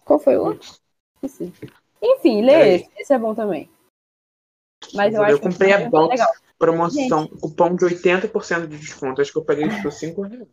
[0.03, 0.69] Qual foi o outro?
[1.15, 1.53] Esqueci.
[2.01, 2.75] Enfim, lê Peraí.
[2.75, 2.91] esse.
[2.97, 3.69] Esse é bom também.
[4.93, 6.11] Mas eu, Eu acho comprei que a box.
[6.11, 6.31] legal.
[6.57, 9.21] Promoção, cupom de 80% de desconto.
[9.21, 10.47] Acho que eu paguei isso por 5 reais.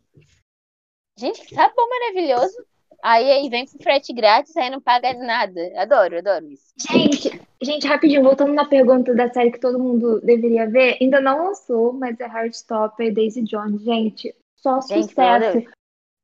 [1.17, 2.65] Gente, que sabor maravilhoso.
[3.03, 5.59] Aí, aí vem com frete grátis, aí não paga nada.
[5.75, 6.73] Adoro, adoro isso.
[6.89, 11.47] Gente, gente, rapidinho, voltando na pergunta da série que todo mundo deveria ver, ainda não
[11.47, 13.81] lançou, mas é Heartstopper, Daisy Jones.
[13.81, 15.69] Gente, só Gente, sucesso.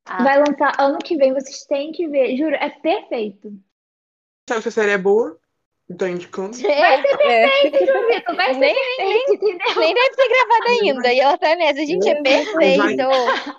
[0.06, 0.24] Ah.
[0.24, 2.36] Vai lançar ano que vem, vocês têm que ver.
[2.36, 3.54] Juro, é perfeito.
[4.50, 5.40] Sabe se a série é boa?
[5.94, 6.58] Então indicando.
[6.66, 7.02] É, É.
[7.02, 9.76] Perfeito, Vitor, vai ser nem, perfeito, entendeu?
[9.80, 11.14] nem deve ter gravado ainda.
[11.14, 11.86] E ela tá nessa.
[11.86, 13.04] Gente, é perfeito.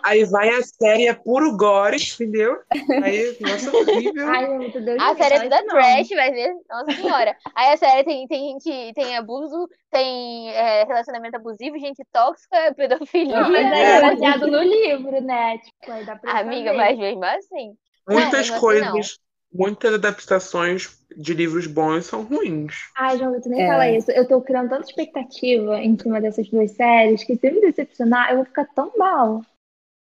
[0.03, 2.57] Aí vai a série, é puro gore, entendeu?
[3.03, 4.29] Aí, nossa, horrível.
[4.29, 5.03] Ai, Deus.
[5.03, 6.55] A série é toda trash, vai ver.
[6.69, 7.37] Nossa senhora.
[7.55, 13.41] Aí a série tem, tem gente, tem abuso, tem é, relacionamento abusivo, gente tóxica, pedofilia.
[13.41, 13.97] Não, mas aí É.
[13.97, 15.59] é baseado no livro, né?
[15.59, 16.77] Tipo, aí dá pra Amiga, saber.
[16.77, 17.75] mas mesmo assim.
[18.09, 19.19] Muitas não, coisas,
[19.55, 22.75] muitas adaptações de livros bons são ruins.
[22.97, 23.67] Ai, João, tu nem É.
[23.69, 24.11] fala isso.
[24.11, 28.31] Eu tô criando tanta expectativa em cima dessas duas séries que se eu me decepcionar,
[28.31, 29.43] eu vou ficar tão mal.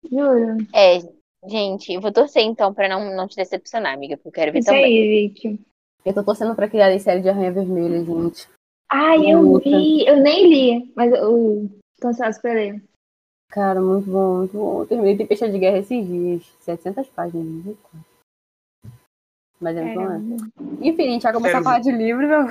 [0.09, 0.57] Juro.
[0.73, 0.99] É,
[1.47, 4.59] gente, eu vou torcer então pra não, não te decepcionar, amiga, porque eu quero ver
[4.59, 4.83] Isso também.
[4.85, 5.59] aí, Vicky.
[6.05, 8.47] Eu tô torcendo pra criar a série de Arranha Vermelha, gente.
[8.89, 9.69] Ai, eu Luta.
[9.69, 10.05] vi.
[10.07, 11.69] Eu nem li, mas eu
[11.99, 12.81] tô ansiosa pra ler.
[13.49, 14.81] Cara, muito bom, muito bom.
[14.81, 16.43] Eu terminei Tempestade de Guerra esses dias.
[16.61, 17.45] 700 páginas.
[17.45, 17.99] muito bom.
[19.59, 20.05] Mas é muito bom.
[20.05, 20.07] né?
[20.09, 20.51] Caramba.
[20.81, 22.47] Enfim, a gente vai começar Quero a falar de livro, meu.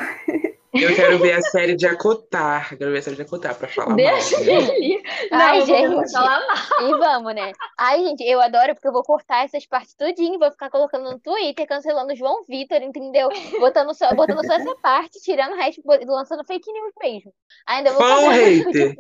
[0.75, 2.77] Eu quero ver a série de Acotar.
[2.77, 4.45] Quero ver a série de Acotar pra falar Deixa mal.
[4.45, 5.03] ler.
[5.31, 6.13] Não, Ai, gente.
[6.13, 6.89] falar mal.
[6.89, 7.53] E vamos, né?
[7.79, 11.11] Ai, gente, eu adoro porque eu vou cortar essas partes tudinho e vou ficar colocando
[11.11, 13.29] no Twitter, cancelando o João Vitor, entendeu?
[13.59, 17.33] Botando só, botando só essa parte, tirando o resto, lançando fake news mesmo.
[17.67, 18.97] Ainda vou Fã ou fazer- hater?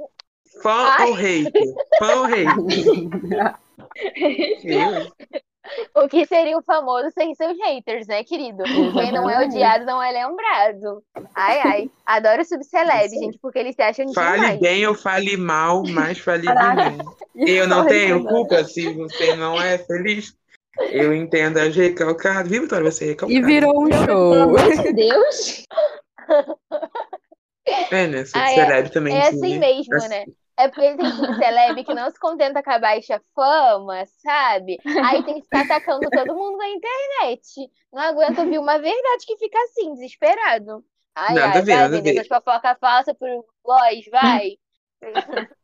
[0.62, 1.62] Fã ou hater?
[1.99, 3.57] Fã ou hater?
[5.95, 8.63] O que seria o famoso sem seus haters, né, querido?
[8.95, 11.03] Quem não é odiado não é lembrado.
[11.35, 11.91] Ai, ai.
[12.05, 14.61] Adoro subceleb, gente, porque eles se acham Fale demais.
[14.61, 16.99] bem ou fale mal, mas fale mim.
[17.47, 20.35] Eu não tenho culpa se você não é feliz.
[20.91, 22.51] Eu entendo as recalcadas.
[22.51, 22.91] Viu, Vitória?
[22.91, 23.39] Você é recalcada.
[23.39, 24.35] E virou um Pelo show.
[24.35, 25.65] amor de Deus.
[27.91, 28.25] É, né?
[28.25, 29.17] Sou Ah, é- também.
[29.17, 29.37] É sim.
[29.39, 30.25] assim mesmo, né?
[30.59, 34.79] É porque tem celeb que não se contenta com a baixa fama, sabe?
[35.05, 37.71] Aí tem que ficar atacando todo mundo na internet.
[37.92, 40.83] Não aguenta ouvir uma verdade que fica assim, desesperado.
[41.14, 42.14] Ai, Nada ai, a ver, vai, nada a ver.
[42.14, 43.29] suas fofoca falsa por
[43.64, 44.53] Lois, vai.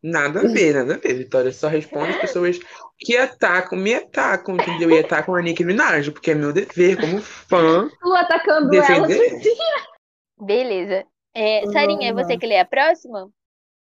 [0.03, 1.53] Nada a ver, nada a ver, Vitória.
[1.53, 2.59] Só responde as pessoas
[2.99, 4.91] que atacam, me atacam, entendeu?
[4.91, 7.89] E atacam a Nicki Minaj, porque é meu dever como fã.
[7.89, 9.19] Tu atacando Defender.
[9.19, 10.47] ela.
[10.47, 11.07] Beleza.
[11.35, 13.31] É, Sarinha, é você que lê a próxima?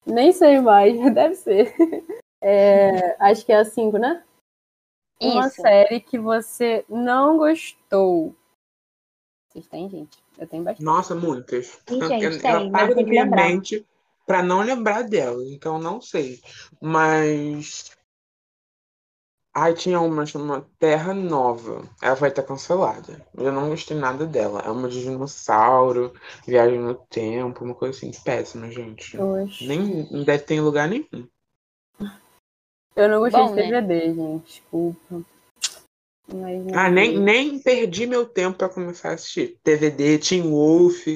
[0.07, 1.75] Nem sei mais, deve ser.
[2.41, 4.25] É, acho que é a 5, né?
[5.21, 5.63] Uma Isso.
[5.63, 8.35] série que você não gostou.
[9.49, 10.19] Vocês têm, gente?
[10.37, 10.85] Eu tenho bastante.
[10.85, 11.81] Nossa, muitas.
[11.89, 13.87] Sim, Eu- gente, eu- tem, ela paga na minha mente
[14.27, 16.41] pra não lembrar dela, então não sei.
[16.81, 17.97] Mas.
[19.55, 21.87] Ai, tinha uma chamada Terra Nova.
[22.01, 23.25] Ela vai estar cancelada.
[23.35, 24.61] Eu não gostei nada dela.
[24.61, 26.15] É uma de dinossauro,
[26.47, 28.11] viagem no tempo, uma coisa assim.
[28.25, 29.19] Péssima, gente.
[29.19, 29.67] Oxe.
[29.67, 31.29] Nem não deve ter em lugar nenhum.
[32.97, 33.63] Eu não gostei Bom, de né?
[33.65, 34.47] TVD, gente.
[34.47, 35.23] Desculpa.
[36.33, 39.59] Mas Ah, nem, nem perdi meu tempo pra começar a assistir.
[39.63, 41.07] TVD, Teen Wolf.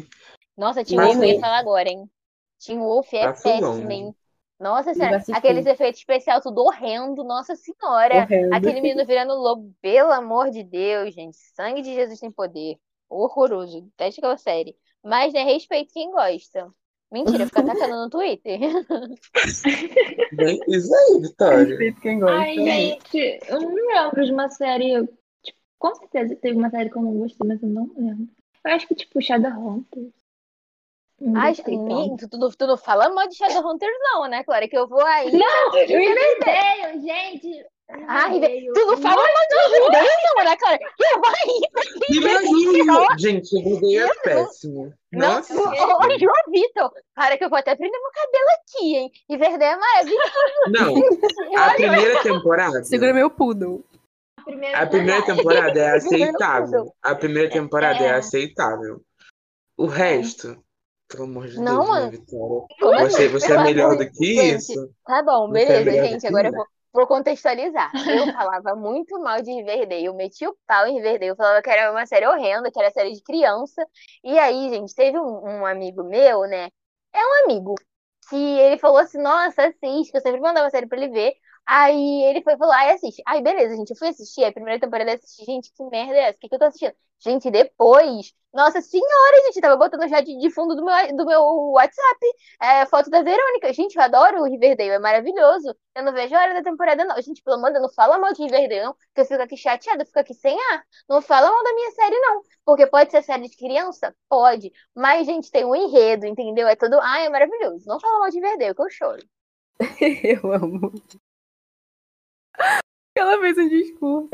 [0.55, 2.11] Nossa, Tim Nem Wolf, eu ia falar agora, hein?
[2.59, 4.15] Tim Wolf é Passa péssimo, hein?
[4.59, 8.23] Nossa senhora, aqueles efeitos especiais tudo horrendo, nossa senhora.
[8.23, 8.55] Horrendo.
[8.55, 11.37] Aquele menino virando lobo, pelo amor de Deus, gente.
[11.55, 12.79] Sangue de Jesus tem poder.
[13.09, 13.83] Horroroso.
[13.83, 14.75] Deteste aquela série.
[15.05, 16.73] Mas, né, respeito quem gosta.
[17.13, 18.59] Mentira, fica atacando no Twitter.
[20.33, 21.67] Bem, isso aí, Vitória.
[21.67, 22.37] Respeito quem gosta.
[22.37, 25.07] Ai, gente, eu não lembro de uma série.
[25.43, 28.29] Tipo, com certeza teve uma série que eu não gostei, mas eu não lembro.
[28.65, 30.13] Eu acho que, tipo, Shadowhunters.
[31.35, 34.69] Ai, menino, tu, tu, não- tu não fala mal de Shadowhunters, não, né, Clara?
[34.69, 35.33] Que eu vou aí.
[35.33, 37.65] Não, Riverdale, gente.
[38.09, 38.73] Ai, Riverdale.
[38.75, 40.79] tu não fala mal de Riverdale, não, né, Clara?
[40.79, 41.61] Que eu vou aí.
[42.11, 43.07] Riverdale!
[43.19, 44.93] Gente, Riverdale é péssimo.
[45.13, 45.55] Não, Nossa.
[45.55, 46.91] ô, João Vitor.
[47.15, 49.11] Para que eu vou até prender meu cabelo aqui, hein?
[49.31, 50.33] Riverdale é maravilhoso.
[50.69, 50.95] Não,
[51.65, 52.85] a primeira temporada.
[52.85, 53.83] Segura meu poodle.
[54.45, 56.93] primeira A primeira temporada é aceitável.
[57.03, 58.15] A primeira temporada é É.
[58.17, 59.01] aceitável.
[59.79, 60.57] O resto,
[61.09, 62.07] pelo amor de Não, Deus, mano.
[62.07, 62.67] né, Vitória?
[62.81, 63.29] Como Você, assim?
[63.29, 64.93] você Pelo é melhor do que Gente, isso?
[65.05, 66.27] Tá bom, Você é beleza, do gente.
[66.27, 67.97] Agora eu vou, vou contextualizar.
[68.07, 70.05] Eu falava muito mal de Riverdale.
[70.07, 71.29] Eu meti o pau em Riverdale.
[71.33, 73.85] Eu falava que era uma série horrenda, que era série de criança.
[74.25, 76.67] E aí, gente, teve um, um amigo meu, né?
[77.13, 77.75] É um amigo.
[78.31, 81.35] Que ele falou assim: Nossa, assiste, que eu sempre mandava série pra ele ver.
[81.67, 83.23] Aí ele foi falar e assiste.
[83.27, 83.91] Aí, beleza, gente.
[83.91, 85.45] Eu fui assistir a primeira temporada e assisti.
[85.45, 86.37] Gente, que merda é essa?
[86.37, 86.95] O que, que eu tô assistindo?
[87.19, 88.33] Gente, depois.
[88.55, 89.61] Nossa senhora, gente.
[89.61, 92.19] Tava botando já de, de fundo do meu, do meu WhatsApp
[92.63, 93.73] é, foto da Verônica.
[93.73, 95.75] Gente, eu adoro o Riverdale, é maravilhoso.
[95.95, 97.21] Eu não vejo a hora da temporada, não.
[97.21, 98.95] Gente, pelo amor de Deus, não fala mal de Riverdale, não.
[99.15, 100.85] Que eu fico aqui chateada, eu fico aqui sem ar.
[101.09, 102.43] Não fala mal da minha série, não.
[102.65, 104.15] Porque pode ser série de criança?
[104.29, 104.73] Pode.
[104.95, 106.69] Mas, gente, tem um enredo, entendeu?
[106.69, 106.99] É tudo.
[107.01, 107.85] Ai, é maravilhoso.
[107.87, 109.23] Não fala mal de Riverdale, que eu choro.
[110.23, 110.93] Eu amo.
[113.17, 114.29] Ela fez um discurso.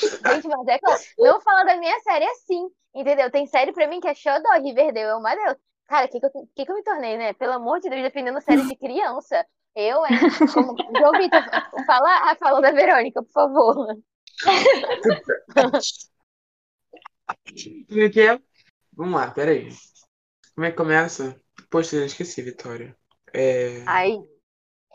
[0.00, 3.30] Gente, mas é claro, não fala da minha série assim, entendeu?
[3.30, 5.58] Tem série pra mim que é xodó, Riverdale é uma delas.
[5.86, 7.32] Cara, o que, que, eu- que, que eu me tornei, né?
[7.34, 9.44] Pelo amor de Deus, defendendo série de criança.
[9.74, 10.18] Eu, hein?
[10.52, 10.76] Como...
[10.98, 11.42] João Vitor,
[11.86, 13.86] fala a fala da Verônica, por favor.
[17.88, 18.40] Como é que é?
[18.92, 19.68] Vamos lá, peraí.
[20.54, 21.40] Como é que começa?
[21.70, 22.96] Poxa, eu esqueci, Vitória.
[23.32, 23.82] É...
[23.86, 24.18] Aí,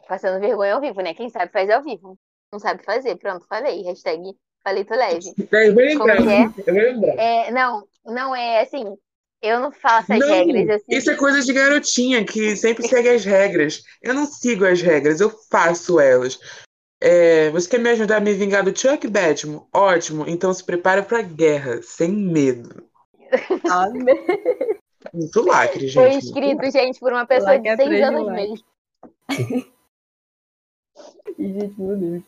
[0.08, 1.14] passando vergonha ao vivo, né?
[1.14, 2.18] Quem sabe faz ao vivo.
[2.52, 3.84] Não sabe fazer, pronto, falei.
[3.84, 4.22] Hashtag
[4.64, 5.34] falei tu leve.
[5.52, 6.44] Eu vou lembrar, Como que é?
[6.68, 7.14] eu vou lembrar.
[7.18, 8.84] É, não, não é assim.
[9.42, 10.96] Eu não faço as Não, regras assim.
[10.96, 13.84] Isso é coisa de garotinha que sempre segue as regras.
[14.02, 16.40] Eu não sigo as regras, eu faço elas.
[17.00, 19.64] É, você quer me ajudar a me vingar do Chuck Batman?
[19.72, 22.84] Ótimo, então se prepara pra guerra, sem medo.
[23.70, 24.26] Amém.
[25.14, 25.94] Muito lacre, gente.
[25.94, 28.64] Foi escrito, gente, por uma pessoa Like de é seis três anos like.
[29.30, 29.68] mesmo.
[31.38, 32.24] E, gente, meu Deus.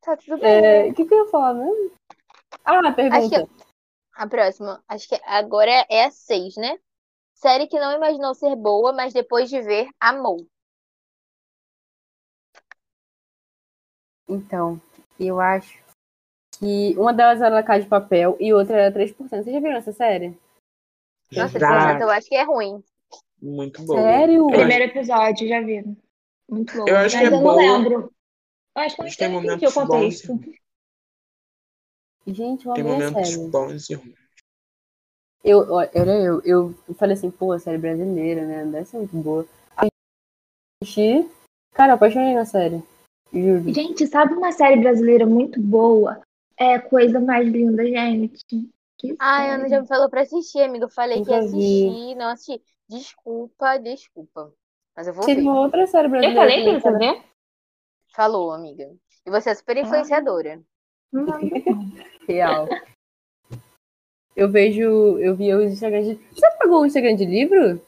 [0.00, 0.62] Tá tudo bem.
[0.62, 0.86] né?
[0.88, 1.92] É, O que, que eu ia falar mesmo?
[2.64, 3.46] Ah, Acho pergunta.
[3.46, 3.64] que
[4.14, 6.78] a próxima, acho que agora é a seis, né?
[7.34, 10.46] Série que não imaginou ser boa, mas depois de ver, amou.
[14.28, 14.80] Então,
[15.20, 15.78] eu acho
[16.58, 19.28] que uma delas era La Casa de Papel e outra era 3%.
[19.28, 20.36] Vocês já viram essa série?
[21.32, 21.92] Nossa, Já.
[21.94, 22.82] esse eu acho que é ruim.
[23.40, 23.94] Muito bom.
[23.94, 24.46] Sério?
[24.46, 25.84] Primeiro episódio, já vi.
[26.48, 26.84] Muito bom.
[26.88, 27.56] Eu acho Mas que é eu não boa.
[27.56, 28.12] lembro.
[28.76, 30.34] Eu acho que eu Mas tem não entendi momentos o contexto.
[30.34, 30.56] bons.
[32.28, 33.48] Gente, eu Tem a momentos série.
[33.48, 34.26] bons e ruins.
[35.44, 38.64] Eu, ó, era eu, eu falei assim, pô, a série brasileira, né?
[38.64, 39.46] Deve ser muito boa.
[39.76, 39.88] Aí
[40.82, 41.28] assisti,
[41.72, 42.82] cara, eu apaixonei na série.
[43.32, 43.72] Juro.
[43.72, 46.20] Gente, sabe uma série brasileira muito boa?
[46.56, 48.44] É Coisa Mais Linda, gente.
[48.98, 49.70] Que Ai, Ana série.
[49.70, 50.86] já me falou pra assistir, amiga.
[50.86, 51.86] Eu falei que ia vi.
[51.86, 52.62] assistir, não assisti.
[52.88, 54.52] Desculpa, desculpa.
[54.96, 56.40] Mas eu vou Teve uma outra série Eu brasileira.
[56.40, 57.24] falei pra também, você ver?
[58.14, 58.90] Falou, amiga.
[59.26, 60.60] E você é super influenciadora.
[61.12, 61.38] Lembro.
[62.26, 62.68] Real.
[64.34, 66.14] Eu vejo, eu vi os Instagram de.
[66.32, 67.80] Você apagou o Instagram de livro?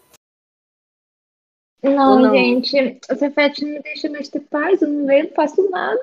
[1.83, 2.31] Não, não?
[2.35, 6.01] gente, o Cefete não me deixa mais ter paz, eu não leio, não faço nada.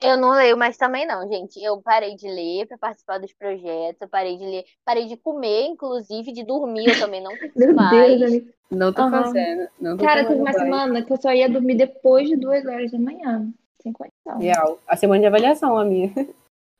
[0.00, 1.60] Eu não leio mais também, não, gente.
[1.62, 4.00] Eu parei de ler pra participar dos projetos.
[4.00, 6.86] Eu parei de ler, parei de comer, inclusive, de dormir.
[6.86, 8.18] Eu também não consigo mais.
[8.18, 8.52] Deus, amiga.
[8.70, 9.10] Não tô Aham.
[9.10, 9.68] fazendo.
[9.80, 10.64] Não tô Cara, teve uma banho.
[10.64, 13.50] semana que eu só ia dormir depois de duas horas da manhã.
[13.82, 14.38] Sem condição.
[14.38, 14.78] Real.
[14.86, 16.12] A semana de avaliação, a minha.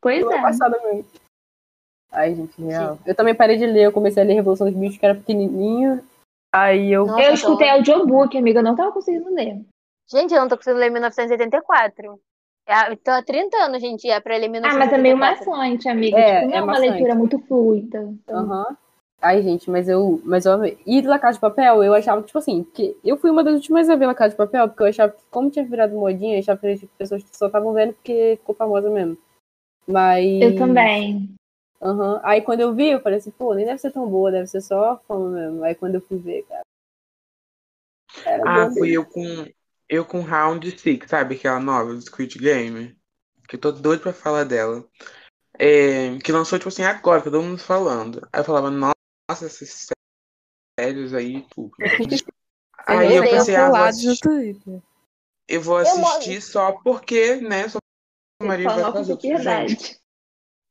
[0.01, 0.41] Pois é.
[0.41, 1.07] passada mesmo.
[2.13, 2.99] Ai, gente, real.
[3.05, 6.05] Eu também parei de ler, eu comecei a ler Revolução dos Bichos, que era pequenininho.
[6.53, 7.07] Aí eu.
[7.07, 9.61] Nossa, Eu então- escutei audiobook, amiga, eu não tava conseguindo ler.
[10.11, 12.19] Gente, eu não tô conseguindo ler 1984.
[12.67, 15.51] É, Tô há 30 anos, gente, é pra ler Ah, mas é meio 1984.
[15.51, 16.19] maçante, amiga.
[16.19, 16.91] É, tipo, não é é uma maçante.
[16.91, 18.01] leitura muito fluida.
[18.25, 18.77] Então, Aham.
[19.21, 20.21] Ai, gente, mas eu.
[20.25, 20.79] Mas eu amei.
[20.87, 23.89] E La Casa de Papel, eu achava, tipo assim, porque eu fui uma das últimas
[23.91, 26.41] a ver La Casa de Papel, porque eu achava que, como tinha virado modinha, eu
[26.41, 29.19] achava que as pessoas só estavam vendo porque ficou famosa mesmo.
[29.87, 30.41] Mas.
[30.41, 31.35] Eu também.
[31.81, 32.21] Aham.
[32.25, 34.61] Aí quando eu vi, eu falei assim, pô, nem deve ser tão boa, deve ser
[34.61, 35.63] só fama mesmo.
[35.65, 36.63] Aí quando eu fui ver, cara.
[38.25, 39.47] Era Ah, fui eu com,
[39.89, 41.37] eu com Round Six, sabe?
[41.37, 42.97] Aquela nova do Squid Game.
[43.49, 44.87] Que eu tô doido pra falar dela.
[45.59, 48.29] É, que lançou, tipo assim, agora, que todo mundo falando.
[48.33, 49.89] Aí eu falava, nossa, esses
[50.79, 51.73] sérios aí, tudo.
[52.87, 54.57] Aí eu Deus, pensei, ah, vou assistir,
[55.47, 57.81] eu vou assistir só porque, né, sou
[58.43, 60.01] marido vai fazer gente.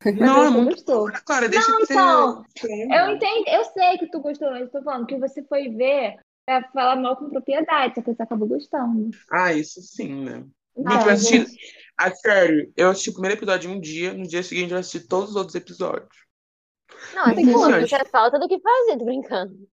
[0.05, 1.12] Não, é muito gostou.
[1.25, 2.95] Cara, deixa Não, então, creme.
[2.95, 6.15] Eu entendo, eu sei que tu gostou, mas eu tô falando que você foi ver
[6.45, 9.10] pra falar mal com propriedade, só que você acabou gostando.
[9.31, 10.45] Ah, isso sim, né?
[10.75, 11.39] Eu assisti.
[11.39, 11.60] gente,
[11.97, 15.31] Ah, sério, eu assisti o primeiro episódio um dia, no dia seguinte eu assisti todos
[15.31, 16.27] os outros episódios.
[17.13, 19.67] Não, Muito assim, isso é falta do que fazer, tô brincando.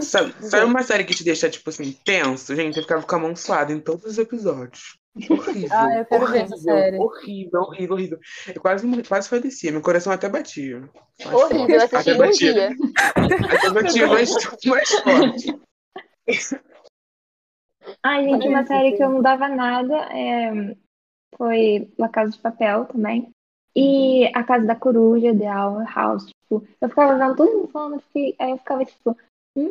[0.00, 2.54] Sabe, sabe uma série que te deixa, tipo assim, tenso?
[2.54, 4.98] Gente, eu ficava com a mão suada em todos os episódios.
[5.30, 5.68] Horrível.
[5.72, 6.98] Ah, eu quero ver essa horrível, série.
[6.98, 8.18] horrível, horrível, horrível.
[8.54, 10.88] Eu quase, quase falecia, meu coração até batia.
[11.32, 12.76] Horrível, eu assisti Até um batia, dia.
[13.16, 14.30] até batia mais,
[14.66, 15.60] mais forte.
[18.02, 19.14] Ai, gente, uma Ai, série que eu gente.
[19.14, 20.76] não dava nada é,
[21.36, 23.30] foi La Casa de Papel também.
[23.74, 26.26] E A Casa da Coruja, The Our House.
[26.26, 29.16] Tipo, eu ficava vendo todo mundo falando, aí eu ficava tipo,
[29.56, 29.70] hum.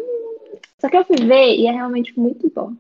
[0.80, 2.74] Só que eu fui ver e é realmente muito bom.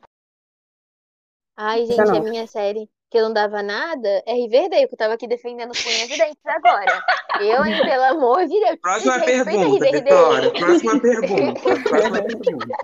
[1.58, 5.14] Ai, gente, a minha série que eu não dava nada é Riverdale, que eu tava
[5.14, 7.02] aqui defendendo com unhas e dentes agora.
[7.40, 8.76] Eu, hein, pelo amor de Deus.
[8.82, 9.92] Próxima Gente, respeita pergunta.
[9.92, 10.52] Vitória.
[10.52, 11.62] Próxima pergunta.
[11.84, 12.78] Próxima pergunta.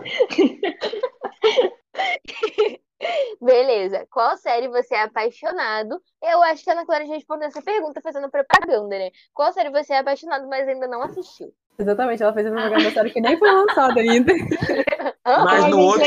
[3.41, 4.07] Beleza.
[4.11, 5.99] Qual série você é apaixonado?
[6.21, 9.09] Eu acho que a Ana Clara já respondeu essa pergunta fazendo propaganda, né?
[9.33, 11.51] Qual série você é apaixonado, mas ainda não assistiu?
[11.77, 14.31] Exatamente, ela fez a propaganda da série que nem foi lançada ainda.
[15.25, 16.05] Mas no outro,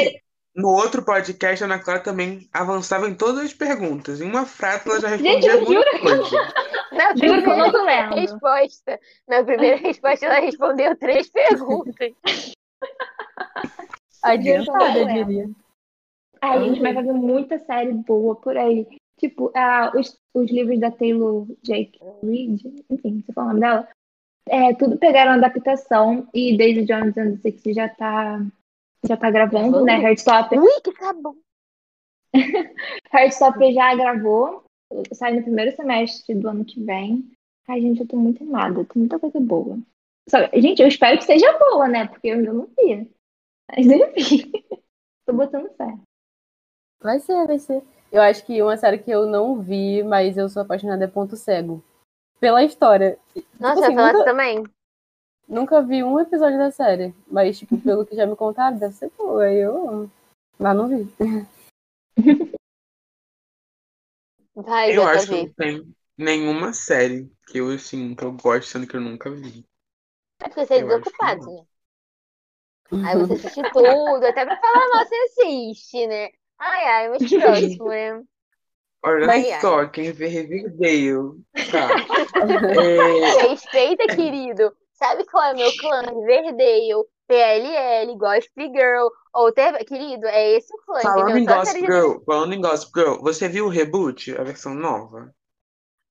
[0.54, 4.20] no outro podcast, a Ana Clara também avançava em todas as perguntas.
[4.20, 6.36] Em uma frase, ela já Gente, respondia eu muita coisa.
[6.92, 8.14] Na Juro que eu não primeira tô lendo.
[8.14, 12.12] resposta, na primeira resposta, ela respondeu três perguntas.
[14.22, 15.50] Adiantada, eu Juro diria.
[16.40, 18.86] Ai, gente, mas vai vir muita série boa por aí.
[19.18, 23.88] Tipo, ah, os, os livros da Taylor Jake Reid, enfim, você fala o nome dela.
[24.48, 28.44] É, tudo pegaram adaptação e Daisy Jones and the Six já tá,
[29.06, 30.00] já tá gravando, né?
[30.00, 30.60] Heartstopper.
[30.60, 31.36] Ui, que sabão!
[33.12, 34.64] Heartstopper já gravou,
[35.12, 37.30] sai no primeiro semestre do ano que vem.
[37.68, 39.78] Ai, gente, eu tô muito animada, tem muita coisa boa.
[40.28, 42.06] Só, gente, eu espero que seja boa, né?
[42.06, 43.10] Porque eu ainda não vi.
[43.70, 44.52] Mas enfim,
[45.26, 45.94] tô botando fé.
[47.02, 47.82] Vai ser, vai ser.
[48.10, 51.36] Eu acho que uma série que eu não vi, mas eu sou apaixonada é Ponto
[51.36, 51.82] Cego.
[52.38, 53.18] Pela história.
[53.58, 54.64] Nossa, assim, eu também.
[55.46, 59.10] Nunca vi um episódio da série, mas, tipo, pelo que já me contaram, deve ser
[59.16, 59.50] boa.
[59.52, 60.12] Eu amo.
[60.58, 61.06] Mas não vi.
[64.54, 68.86] Vai, Eu acho que não tem nenhuma série que eu, assim, que eu gosto, sendo
[68.86, 69.66] que eu nunca vi.
[70.40, 71.66] É porque você é Eu desocupado, né?
[73.04, 76.28] Aí você assiste tudo, até pra falar mal você assiste, né?
[76.58, 78.22] Ai, ai, mas próximo, né?
[79.02, 79.60] Olha Ai, ai.
[79.60, 81.42] só, quem vê Riverdale.
[81.70, 81.88] Tá.
[82.44, 84.76] É, Respeita, querido.
[84.94, 86.02] Sabe qual é meu clã?
[86.02, 89.84] Riverdale, PLL, Gossip Girl, ou TV...
[89.84, 93.48] Querido, é esse o clã, falando em Gossip de- Girl, falando em Gossip Girl, você
[93.48, 95.34] viu o reboot, a versão nova?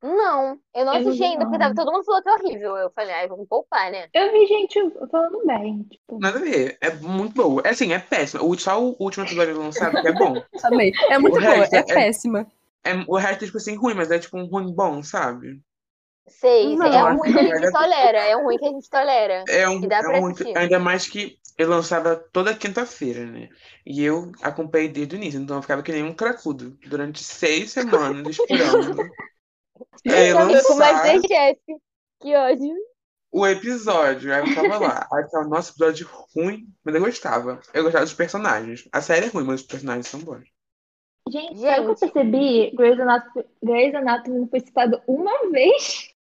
[0.02, 1.60] Não, eu não Eu assisti ainda, porque não.
[1.60, 2.76] tava, todo mundo falou que é horrível.
[2.76, 4.10] Eu falei, ai, vamos poupar, né?
[4.14, 4.78] Eu vi gente
[5.10, 5.84] falando bem.
[5.84, 7.62] Tipo, Nada a ver, é muito boa.
[7.64, 8.44] É assim, é péssima.
[8.44, 10.44] O, só o último episódio lançado que é bom.
[10.62, 10.92] Amei.
[11.10, 12.46] É muito O boa, resto é é- péssima.
[12.86, 15.62] É, o resto é tipo assim, ruim, mas é tipo um ruim bom, sabe?
[16.28, 16.96] Sei, Não, sei.
[16.96, 18.20] É um ruim que a gente tolera.
[18.20, 19.44] É um ruim que a gente tolera.
[19.48, 20.58] É um, dá é pra um assistir.
[20.58, 23.50] ainda mais que ele lançava toda quinta-feira, né?
[23.86, 27.72] E eu acompanhei desde o início, então eu ficava que nem um cracudo durante seis
[27.72, 28.96] semanas esperando
[30.08, 31.60] é, Eu lançar Masterchef.
[32.22, 32.76] Que ódio.
[33.32, 34.34] o episódio.
[34.34, 35.08] Aí eu ficava lá.
[35.12, 37.62] Aí eu ficava, nossa, episódio ruim, mas eu gostava.
[37.74, 38.88] Eu gostava dos personagens.
[38.92, 40.46] A série é ruim, mas os personagens são bons.
[41.30, 42.14] gente, sabe o que eu Gente.
[42.14, 42.72] percebi?
[42.76, 46.13] Grey's Anatomy, Grey's Anatomy não foi citado uma vez.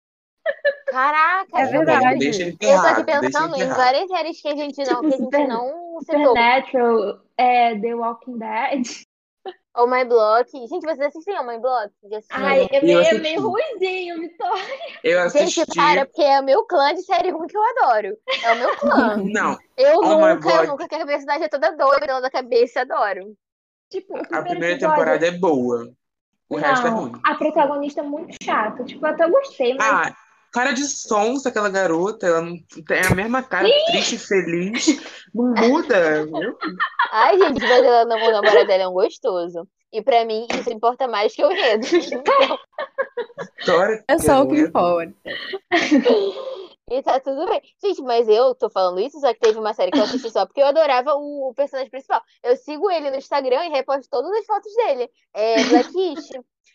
[0.89, 2.19] Caraca, É verdade.
[2.19, 5.07] Deixa ele Eu tô aqui pensando em várias séries que a gente não, Tipo, que
[5.07, 6.27] a gente Super- não citou.
[6.29, 8.87] Supernatural, é, The Walking Dead.
[9.75, 10.51] Oh My Block.
[10.53, 11.91] Gente, vocês assistem Oh My Block?
[12.31, 13.21] Ai, é Eu meio, assisti.
[13.23, 14.63] meio ruimzinho, Vitória.
[15.03, 15.61] Eu assisti.
[15.61, 18.15] Gente, para, porque é o meu clã de série ruim que eu adoro.
[18.45, 19.17] É o meu clã.
[19.17, 23.35] Não, Eu Oh nunca, eu nunca, que a cabeça é toda doida da cabeça, adoro.
[23.91, 25.91] Tipo, a primeira episódio- temporada é boa.
[26.51, 27.13] O resto é Não, ruim.
[27.25, 28.85] a protagonista é muito chata.
[28.85, 30.17] Tipo, eu até gostei, mas Ah,
[30.53, 35.01] cara de sonsa aquela garota, ela não tem a mesma cara triste e feliz.
[35.35, 36.27] Não muda.
[36.27, 36.57] viu?
[37.11, 39.67] Ai, gente, mas ela, o namorado dela é um gostoso.
[39.93, 41.87] E pra mim, isso importa mais que o enredo.
[41.97, 42.59] Então,
[44.09, 45.15] É só o que importa.
[46.93, 47.63] E tá tudo bem.
[47.83, 50.45] Gente, mas eu tô falando isso, só que teve uma série que eu assisti só
[50.45, 52.21] porque eu adorava o, o personagem principal.
[52.43, 55.11] Eu sigo ele no Instagram e reposto todas as fotos dele.
[55.33, 56.29] É Blackish.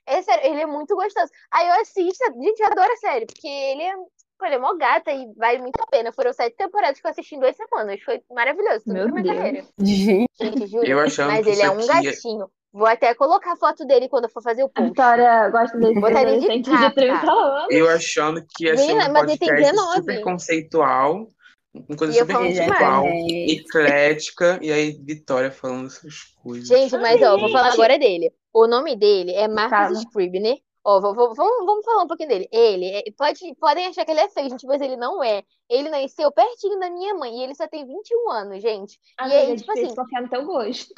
[0.07, 1.29] É sério, ele é muito gostoso.
[1.51, 3.93] Aí eu assisto, gente, eu adoro a série, porque ele é,
[4.39, 6.11] pô, ele é mó gata e vale muito a pena.
[6.13, 8.01] Foram sete temporadas que eu assisti em duas semanas.
[8.01, 9.37] Foi maravilhoso, tudo Meu pra minha Deus.
[9.37, 9.67] carreira.
[9.79, 10.85] Gente, Gente, juro.
[10.87, 12.49] Eu achando Mas que ele é um aqui é- gatinho.
[12.77, 14.89] Vou até colocar a foto dele quando eu for fazer o a post.
[14.89, 16.61] Vitória gosta desse Botaria de de
[16.93, 17.67] 30 anos.
[17.71, 19.95] Eu achando que ia ser um ele podcast 19.
[19.95, 21.27] super conceitual,
[21.73, 23.51] uma coisa E super conceitual, demais.
[23.51, 26.13] eclética, e aí Vitória falando essas
[26.43, 26.67] coisas.
[26.67, 28.31] Gente, mas ó, vou falar agora dele.
[28.53, 29.93] O nome dele é Marcus Fala.
[29.93, 30.57] Scribner.
[30.83, 32.47] Ó, vou- vou- vamos, vamos falar um pouquinho dele.
[32.51, 35.43] Ele, é- pode, podem achar que ele é feio, gente, mas ele não é.
[35.69, 38.93] Ele nasceu pertinho da minha mãe e ele só tem 21 anos, gente.
[38.93, 40.93] E Amiga, aí, é tipo assim, confiar no teu gosto.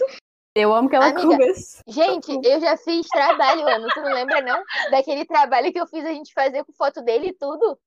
[0.56, 1.82] Eu amo que ela Amiga, começou.
[1.88, 3.88] Gente, eu já fiz trabalho, Ana.
[3.94, 4.64] Tu não lembra, não?
[4.92, 7.80] Daquele trabalho que eu fiz a gente fazer com foto dele e tudo?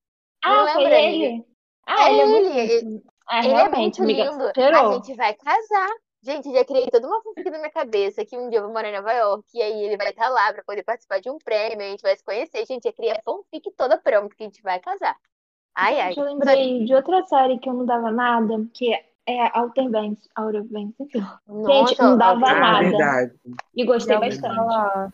[0.45, 1.27] Não Ah, foi lembra, ele?
[1.27, 1.45] amiga?
[1.87, 3.03] Ah, É ele é muito ele.
[3.29, 4.31] Ah, Ele é realmente, muito amiga.
[4.31, 4.77] lindo.
[4.77, 5.89] A gente vai casar.
[6.25, 8.89] Gente, já criei toda uma fanfic na minha cabeça que um dia eu vou morar
[8.89, 11.85] em Nova York e aí ele vai estar lá pra poder participar de um prêmio,
[11.85, 12.65] a gente vai se conhecer.
[12.65, 15.17] Gente, já criei a fanfic toda pronta que a gente vai casar.
[15.75, 16.15] Ai, ai.
[16.17, 18.95] Eu lembrei de outra série que eu não dava nada, que
[19.27, 20.29] é Outer Banks.
[20.39, 21.25] Outer Banks, enfim.
[21.67, 22.89] Gente, não dava Ah, nada.
[22.89, 23.33] verdade.
[23.75, 24.55] E gostei bastante.
[24.55, 25.13] falar,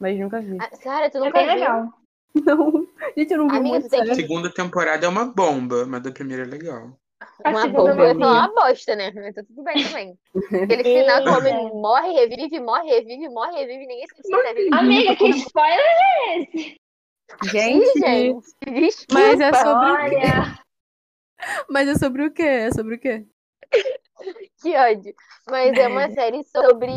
[0.00, 0.56] mas nunca vi.
[0.60, 1.54] Ah, Cara, tu É nunca bem viu?
[1.54, 1.88] legal.
[2.34, 2.86] Não.
[3.16, 5.84] Gente, eu não vi Amiga, muito tu tem que- A segunda temporada é uma bomba,
[5.86, 6.96] mas a primeira é legal.
[7.44, 8.52] A Uma bomba, eu ia eu falar vi.
[8.52, 9.12] uma bosta, né?
[9.14, 10.18] Mas tá tudo bem também.
[10.64, 11.30] Aquele final Eita.
[11.50, 14.22] como morre, revive, morre, revive, morre, revive, ninguém se
[14.64, 14.76] vivo.
[14.76, 16.76] Amiga, que spoiler é esse?
[17.44, 19.14] Gente, Ih, gente, desculpa.
[19.14, 20.16] mas é sobre o quê?
[21.68, 22.42] Mas é sobre o quê?
[22.42, 23.24] É sobre o quê?
[24.62, 25.14] Que ódio.
[25.50, 26.92] Mas é uma série sobre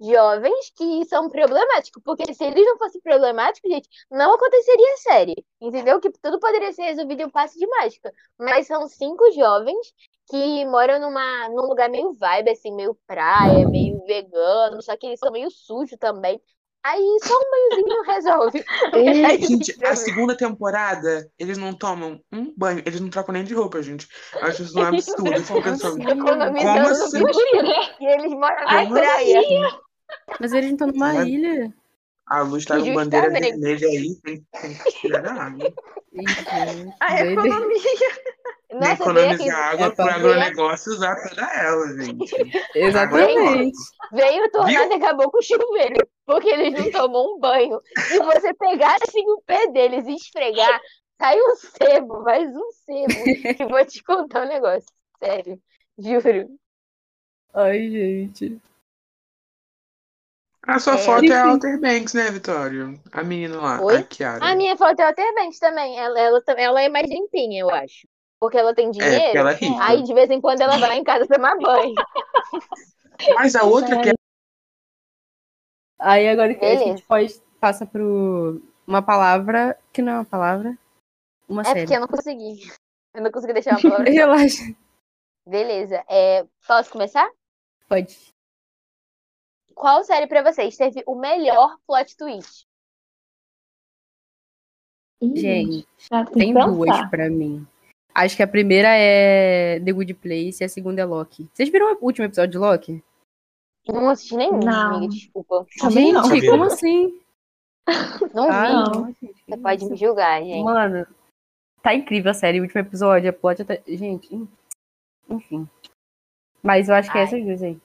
[0.00, 2.02] jovens que são problemáticos.
[2.04, 5.46] Porque se eles não fossem problemáticos, gente, não aconteceria a série.
[5.60, 6.00] Entendeu?
[6.00, 8.12] Que tudo poderia ser resolvido em um passe de mágica.
[8.38, 9.94] Mas são cinco jovens
[10.28, 15.20] que moram numa, num lugar meio vibe, assim, meio praia, meio vegano, só que eles
[15.20, 16.40] são meio sujos também.
[16.86, 18.64] Aí só um banhozinho resolve.
[19.44, 23.82] Gente, a segunda temporada, eles não tomam um banho, eles não trocam nem de roupa,
[23.82, 24.08] gente.
[24.34, 25.32] Eu acho isso um absurdo.
[25.32, 27.96] Eu fico pensando, economizando Como no assim?
[28.00, 29.80] E eles moram na praia.
[30.40, 31.74] Mas eles não estão numa Mas- ilha.
[32.28, 35.72] a luz tá com bandeira vermelha aí, tem, tem que tirar da água.
[37.00, 37.78] A economia.
[38.80, 42.34] Nossa, veio economizar aqui, água É pro pra- agronegócio usar toda ela, gente.
[42.74, 43.76] Exatamente.
[44.12, 46.08] veio o tornado e acabou com o chuveiro.
[46.24, 47.80] Porque eles não tomam um banho.
[48.08, 50.80] Se você pegar assim o pé deles e esfregar,
[51.20, 53.24] sai um sebo, mais um sebo.
[53.56, 54.88] Que vou te contar um negócio.
[55.22, 55.60] Sério.
[55.98, 56.48] Juro.
[57.54, 58.60] Ai, gente.
[60.66, 60.98] A sua É.
[60.98, 62.92] foto é a Outer Banks, né, Vitória?
[63.12, 63.98] A menina lá, Oi?
[63.98, 64.44] a Kiara.
[64.44, 65.96] A minha foto é Walter Banks também.
[65.96, 68.06] Ela, ela, ela é mais limpinha, eu acho.
[68.40, 69.24] Porque ela tem É, dinheiro.
[69.24, 69.84] porque ela é rica.
[69.84, 71.94] Aí de vez em quando ela vai lá em casa tomar banho.
[73.34, 74.12] Mas a outra que é
[75.98, 76.84] Aí agora que a Beleza.
[76.84, 80.78] gente pode passa pro uma palavra que não é uma palavra,
[81.48, 81.80] uma É série.
[81.80, 82.70] porque eu não consegui.
[83.14, 84.04] Eu não consegui deixar uma palavra.
[84.12, 84.62] Relaxa.
[85.48, 86.04] Beleza.
[86.08, 87.26] É, posso começar?
[87.88, 88.14] Pode.
[89.74, 92.66] Qual série pra vocês teve o melhor plot twist?
[95.22, 97.10] Gente, tem tem que duas pensar.
[97.10, 97.66] pra mim.
[98.18, 101.48] Acho que a primeira é The Good Place e a segunda é Loki.
[101.52, 103.04] Vocês viram o último episódio de Loki?
[103.88, 104.96] Não assisti nenhum, Não.
[104.96, 105.66] amiga, desculpa.
[105.78, 106.24] Também não.
[106.24, 107.20] gente, como assim?
[108.34, 108.72] Não Ah, vi.
[108.72, 108.84] não.
[109.02, 110.64] não, Você pode me julgar, gente.
[110.64, 111.06] Mano,
[111.82, 112.58] tá incrível a série.
[112.58, 113.82] O último episódio, a plot até.
[113.86, 114.48] Gente, en-
[115.30, 115.68] enfim.
[116.62, 117.26] Mas eu acho que é Ai.
[117.26, 117.78] essas duas aí.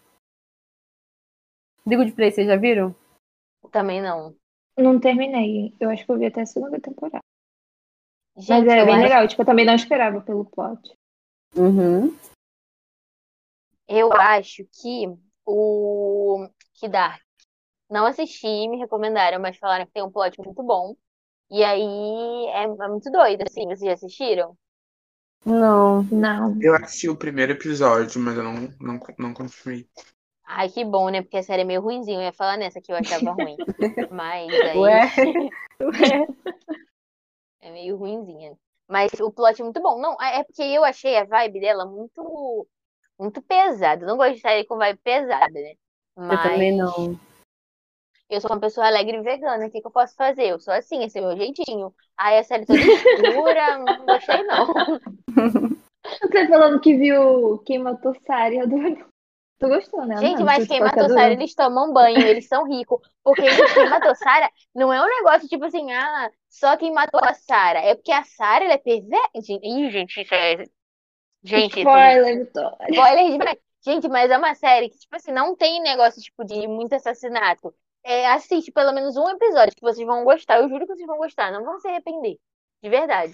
[1.87, 2.95] The Good Place, vocês já viram?
[3.71, 4.33] Também não.
[4.77, 5.73] Não terminei.
[5.79, 7.19] Eu acho que eu vi até a segunda temporada.
[8.35, 9.27] Mas Gente, é eu bem acho, legal.
[9.27, 10.79] Tipo, eu também não esperava pelo plot.
[11.55, 12.15] Uhum.
[13.87, 15.05] eu acho que
[15.45, 17.21] o que Dark.
[17.89, 20.95] Não assisti, me recomendaram, mas falaram que tem um plot muito bom.
[21.49, 23.65] E aí é, é muito doido, assim.
[23.65, 24.57] Vocês já assistiram?
[25.45, 26.03] Não.
[26.03, 26.57] Não.
[26.61, 29.85] Eu assisti o primeiro episódio, mas eu não, não, não continuei.
[30.45, 31.21] Ai, que bom, né?
[31.21, 32.19] Porque a série é meio ruinzinha.
[32.19, 33.55] Eu ia falar nessa que eu achava ruim.
[34.11, 34.77] Mas aí.
[34.77, 35.11] Ué?
[37.61, 38.57] É meio ruinzinha.
[38.87, 39.99] Mas o plot é muito bom.
[40.01, 42.67] Não, é porque eu achei a vibe dela muito,
[43.17, 44.03] muito pesada.
[44.03, 45.73] Eu não gosto de série com vibe pesada, né?
[46.17, 47.17] Eu Mas também não.
[48.29, 49.65] eu sou uma pessoa alegre e vegana.
[49.65, 50.47] O que, que eu posso fazer?
[50.47, 51.93] Eu sou assim, esse é o meu jeitinho.
[52.17, 54.67] Aí a série toda escura, não gostei não.
[56.21, 59.10] Você falando que viu quem matou Sari, eu adoro.
[59.61, 60.17] Tu gostou, né?
[60.17, 61.07] Gente, Não, mas quem matou.
[61.07, 62.99] Sarah, eles tomam banho, eles são ricos.
[63.23, 63.43] Porque
[63.75, 67.79] quem matou Sarah não é um negócio tipo assim, ah, só quem matou a Sarah.
[67.81, 69.29] É porque a Sarah, ela é perversa.
[69.37, 70.65] Ih, gente, isso é...
[71.43, 72.77] Gente, isso é Spoiler, Vitória.
[72.89, 73.57] spoiler demais.
[73.85, 77.73] Gente, mas é uma série que, tipo assim, não tem negócio, tipo, de muito assassinato.
[78.03, 80.59] É, assiste pelo menos um episódio que vocês vão gostar.
[80.59, 82.37] Eu juro que vocês vão gostar, não vão se arrepender.
[82.81, 83.33] De verdade.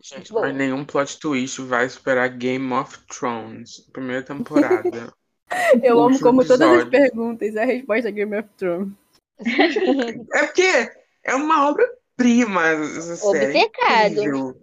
[0.00, 0.46] Gente, Boa.
[0.46, 5.12] mas nenhum plot twist vai superar Game of Thrones, primeira temporada.
[5.82, 6.90] Eu amo como todas as episódio.
[6.90, 8.92] perguntas, a resposta é Game of Thrones.
[10.34, 10.90] É porque
[11.24, 12.74] é uma obra-prima é
[13.22, 14.60] Obcecado.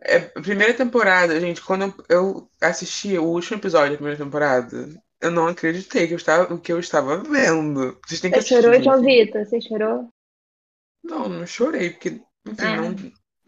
[0.00, 4.88] É, primeira temporada, gente, quando eu, assisti o último episódio da primeira temporada,
[5.20, 7.98] eu não acreditei que eu estava, o que eu estava vendo.
[8.06, 8.62] Vocês têm que Você assistir.
[8.62, 8.82] chorou.
[8.82, 9.44] João Vitor?
[9.44, 10.08] Você chorou?
[11.02, 12.94] Não, não chorei, porque, enfim, Ah, não,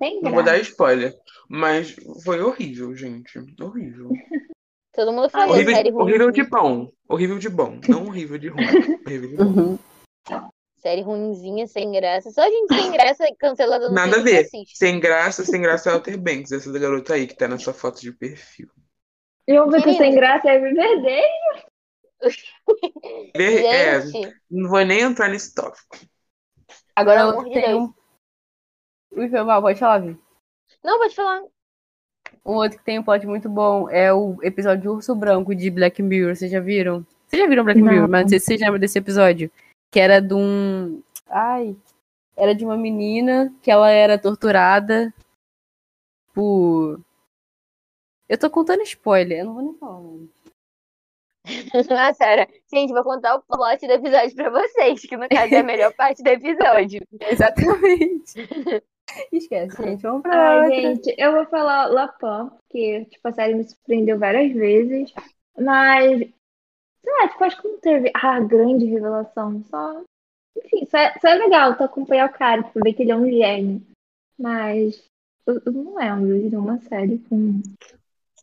[0.01, 1.15] Tem não vou dar spoiler.
[1.49, 1.95] Mas
[2.25, 3.39] foi horrível, gente.
[3.61, 4.09] Horrível.
[4.93, 6.33] Todo mundo falou, Horrível, série de, horrível ruim.
[6.33, 6.93] de bom.
[7.09, 7.81] Horrível de bom.
[7.89, 8.65] Não horrível de ruim.
[9.07, 9.45] Horrível de bom.
[9.45, 9.79] Uhum.
[10.79, 12.31] Série ruimzinha, sem graça.
[12.31, 14.49] Só gente sem graça cancelada no Nada a ver.
[14.51, 14.65] que.
[14.75, 17.73] Sem graça, sem graça é Outer Banks, essa da garota aí que tá na sua
[17.75, 18.69] foto de perfil.
[19.49, 19.99] João Vitor Querido.
[20.03, 21.23] sem graça é Riverdale.
[23.37, 24.01] Ver- É,
[24.51, 25.99] não vou nem entrar nesse tópico.
[26.97, 27.93] Agora que de tem um.
[29.13, 30.17] Ui, foi mal, pode falar, Vi.
[30.85, 31.43] não, pode falar.
[32.45, 35.71] Um outro que tem um plot muito bom é o episódio de Urso Branco de
[35.71, 36.35] Black Mirror.
[36.37, 37.05] Vocês já viram?
[37.27, 37.93] Vocês já viram Black Não.
[37.93, 38.09] Mirror?
[38.09, 39.51] Mas não sei se vocês lembram desse episódio.
[39.93, 41.03] Que era de um.
[41.29, 41.77] Ai.
[42.37, 45.13] Era de uma menina que ela era torturada
[46.33, 47.01] por.
[48.29, 50.01] Eu tô contando spoiler, eu não vou nem falar.
[50.01, 50.29] Não.
[51.91, 52.13] Ah.
[52.73, 55.93] Gente, vou contar o plot do episódio pra vocês, que no caso é a melhor
[55.97, 57.01] parte do episódio.
[57.21, 58.35] Exatamente.
[59.33, 60.03] Esquece, gente.
[60.03, 60.81] Vamos pra Ai, outra.
[60.81, 65.13] gente, eu vou falar Lapã, porque tipo, a série me surpreendeu várias vezes.
[65.59, 69.63] Mas, sei lá, tipo, acho que não teve a grande revelação.
[69.71, 70.03] Só.
[70.65, 73.17] Enfim, só é, só é legal tu acompanhar o cara, tipo, ver que ele é
[73.17, 73.83] um gênio.
[74.39, 75.03] Mas
[75.47, 77.63] eu, eu não lembro de nenhuma série com.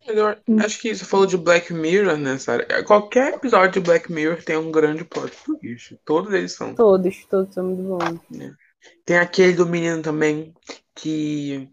[0.07, 2.81] Melhor, acho que você falou de Black Mirror, né, Sarah?
[2.85, 5.99] Qualquer episódio de Black Mirror tem um grande plot twist.
[6.05, 6.73] Todos eles são.
[6.73, 8.19] Todos, todos são muito bons.
[9.05, 10.53] Tem aquele do menino também
[10.95, 11.69] que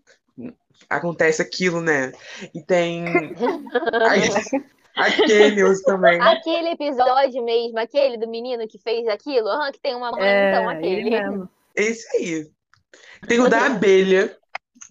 [0.88, 2.12] acontece aquilo, né?
[2.54, 3.04] E tem
[4.08, 4.62] aí-
[4.96, 6.20] aquele outro também.
[6.20, 10.50] Aquele episódio mesmo, aquele do menino que fez aquilo, aham, que tem uma mãe, É,
[10.50, 11.10] então ele aquele.
[11.10, 11.50] mesmo.
[11.74, 12.50] Esse aí.
[13.26, 14.38] Tem o da abelha.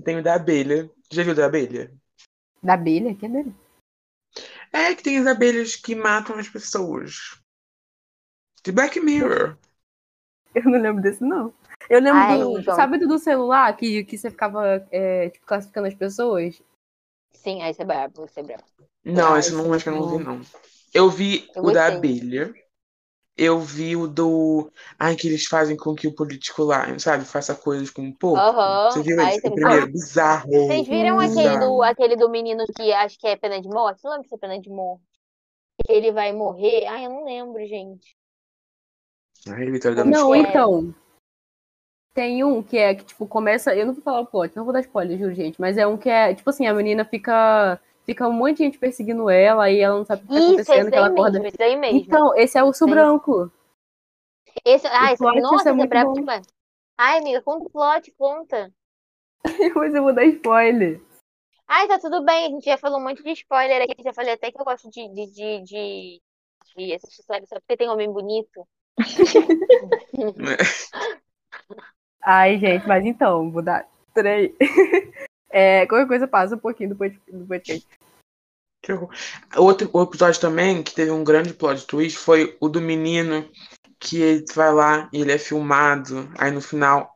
[0.03, 0.89] Tem o da abelha.
[1.11, 1.93] Já viu o da abelha?
[2.61, 3.15] Da abelha?
[3.15, 3.55] Que é dele?
[4.74, 7.39] É que tem as abelhas que matam as pessoas.
[8.63, 9.57] De Black Mirror.
[10.55, 11.53] Eu não lembro desse, não.
[11.89, 12.61] Eu lembro Ai, do.
[12.61, 12.75] João.
[12.75, 16.61] Sabe do do celular que, que você ficava é, tipo, classificando as pessoas?
[17.34, 18.63] Sim, aí você é brabo, você é brabo.
[19.05, 20.41] Não, Ah, esse não acho que eu não vi, não.
[20.93, 22.53] Eu vi Eu o da abelha.
[23.36, 24.71] Eu vi o do.
[24.99, 28.41] Ai, que eles fazem com que o político lá, sabe, faça coisas com o povo.
[28.41, 28.89] Aham.
[28.89, 29.47] Você viu Ai, esse?
[29.47, 29.91] é O primeiro?
[29.91, 30.51] Bizarro.
[30.51, 31.75] Vocês viram aquele Bizarro.
[31.77, 34.03] do, aquele do menino que acho que é pena de morte?
[34.03, 35.03] Não lembro se é pena de morte.
[35.86, 36.86] Que ele vai morrer.
[36.88, 38.15] Ai, eu não lembro, gente.
[39.47, 40.39] Ai, Vitor, dando Não, é?
[40.49, 40.93] então.
[42.14, 43.76] Tem um que é que, tipo, começa.
[43.76, 45.59] Eu não vou falar o plot, não vou dar spoiler, juro, gente.
[45.59, 47.80] Mas é um que é, tipo assim, a menina fica.
[48.05, 50.45] Fica um monte de gente perseguindo ela e ela não sabe o que tá Isso,
[50.45, 51.39] acontecendo, que ela aí acorda.
[51.39, 51.99] mesmo, esse aí mesmo.
[51.99, 53.49] Então, esse é o urso branco.
[54.66, 56.41] Esse, ah, esse, plot, nossa, esse é é muito brabo bom.
[56.97, 58.72] Ai, amiga, conta o plot, conta.
[59.76, 61.01] Mas eu vou dar spoiler.
[61.66, 64.03] Ai, tá tudo bem, a gente já falou um monte de spoiler aqui.
[64.03, 66.22] Já falei até que eu gosto de, de, de, de,
[66.76, 68.68] de assistir série só porque tem homem bonito.
[72.26, 74.51] Ai, gente, mas então, vou dar três.
[75.55, 77.88] É, qualquer coisa passa um pouquinho do pod- do podcast.
[78.82, 79.11] Que horror.
[79.55, 83.47] Outro episódio também que teve um grande plot twist foi o do menino
[83.99, 87.15] que ele vai lá e ele é filmado, aí no final,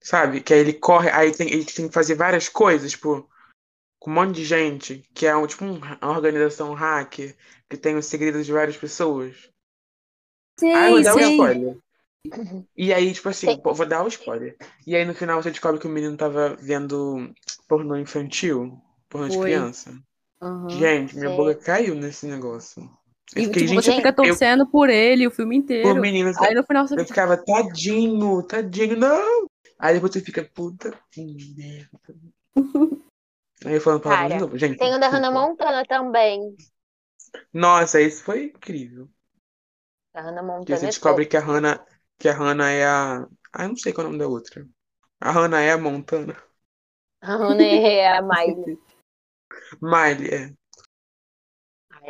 [0.00, 0.40] sabe?
[0.40, 3.28] Que aí ele corre, aí tem, ele tem que fazer várias coisas, tipo,
[3.98, 7.36] com um monte de gente, que é um, tipo um- uma organização hacker,
[7.68, 9.50] que tem os segredos de várias pessoas.
[10.60, 11.36] Sim, um sim.
[12.76, 13.60] E aí, tipo assim, Sim.
[13.64, 14.56] vou dar o spoiler.
[14.86, 17.32] E aí no final você descobre que o menino tava vendo
[17.68, 19.94] pornô infantil, pornô de criança.
[20.42, 20.78] Aham.
[20.78, 21.36] Gente, minha Sim.
[21.36, 22.82] boca caiu nesse negócio.
[23.34, 26.00] Eu E, fiquei, tipo, gente, você fica eu, torcendo por ele o filme inteiro.
[26.00, 29.46] menino, Aí no final você eu ficava, tadinho, tadinho, não!
[29.78, 31.22] Aí depois você fica, puta que
[31.56, 31.90] merda.
[33.64, 34.58] Aí eu falando palavra de Cara, novo.
[34.58, 35.30] Gente, Tem o da Hannah.
[35.30, 36.56] Montana também.
[37.52, 39.08] Nossa, isso foi incrível.
[40.14, 41.30] A Hannah Que Montana você é descobre top.
[41.30, 41.84] que a Hannah,
[42.18, 43.28] que a Hannah é a.
[43.52, 44.66] Ah, eu não sei qual é o nome da outra.
[45.20, 46.36] A Hannah é a Montana.
[47.20, 48.78] A Hannah é a Miley.
[49.80, 50.54] Miley, é.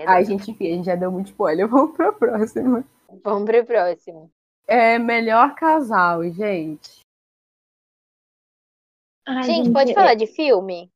[0.07, 1.67] Ai, é gente, enfim, a gente já deu muito spoiler.
[1.69, 2.85] Vamos pra próxima.
[3.23, 4.33] Vamos pro próximo.
[4.67, 7.01] É melhor casal, gente.
[9.27, 10.91] Ai, Gente, pode falar de filme?